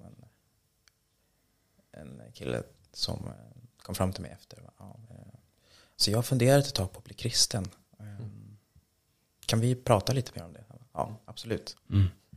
en, 1.91 2.21
en 2.21 2.31
kille 2.33 2.63
som 2.93 3.29
kom 3.81 3.95
fram 3.95 4.13
till 4.13 4.21
mig 4.21 4.31
efter. 4.31 4.59
Ja, 4.79 4.95
så 6.01 6.11
jag 6.11 6.17
har 6.17 6.23
funderat 6.23 6.67
ett 6.67 6.73
tag 6.73 6.93
på 6.93 6.97
att 6.97 7.03
bli 7.05 7.13
kristen. 7.13 7.67
Ehm, 7.99 8.57
Kan 9.45 9.59
vi 9.59 9.75
prata 9.75 10.13
lite 10.13 10.31
mer 10.35 10.45
om 10.45 10.53
det? 10.53 10.63
Ja, 10.93 11.19
absolut. 11.25 11.75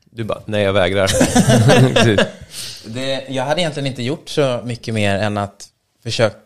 Du 0.04 0.24
bara, 0.24 0.42
nej 0.46 0.62
jag 0.62 0.72
vägrar. 0.72 1.10
Det, 2.86 3.26
jag 3.28 3.44
hade 3.44 3.60
egentligen 3.60 3.86
inte 3.86 4.02
gjort 4.02 4.28
så 4.28 4.62
mycket 4.64 4.94
mer 4.94 5.14
än 5.18 5.38
att 5.38 5.72
försöka 6.00 6.38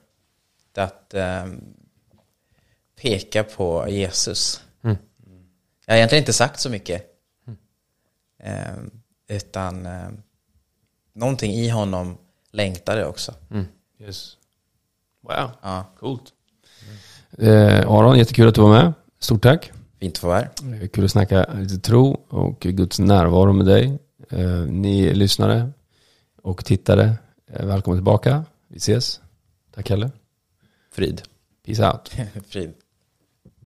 att 0.77 1.15
ehm, 1.15 1.75
peka 3.03 3.45
på 3.45 3.89
Jesus. 3.89 4.63
Mm. 4.83 4.97
Jag 5.87 5.95
har 5.95 5.97
egentligen 5.97 6.23
inte 6.23 6.33
sagt 6.33 6.61
så 6.61 6.71
mycket. 6.71 7.07
Ehm, 8.39 8.91
utan 9.29 9.87
um, 9.87 10.23
någonting 11.13 11.53
i 11.53 11.69
honom 11.69 12.19
längtade 12.51 13.07
också. 13.07 13.35
Yes. 14.01 14.37
Wow, 15.21 15.51
Ja, 15.63 15.85
coolt. 15.99 16.33
Eh, 17.41 17.91
Aron, 17.91 18.19
jättekul 18.19 18.49
att 18.49 18.55
du 18.55 18.61
var 18.61 18.71
med. 18.71 18.93
Stort 19.21 19.43
tack. 19.43 19.73
fint 20.01 20.15
att 20.15 20.19
få 20.19 20.27
vara 20.27 20.39
här. 20.39 20.83
Eh, 20.83 20.89
Kul 20.89 21.05
att 21.05 21.11
snacka 21.11 21.47
lite 21.55 21.79
tro 21.79 22.21
och 22.29 22.61
Guds 22.61 22.99
närvaro 22.99 23.53
med 23.53 23.67
dig. 23.67 23.99
Eh, 24.31 24.61
ni 24.61 25.15
lyssnare 25.15 25.71
och 26.43 26.65
tittare, 26.65 27.15
eh, 27.53 27.67
välkomna 27.67 27.97
tillbaka. 27.99 28.45
Vi 28.69 28.77
ses. 28.77 29.21
Tack 29.75 29.87
Kalle. 29.87 30.11
Frid. 30.93 31.23
Peace 31.67 31.87
out. 31.87 32.11
Frid. 32.49 32.75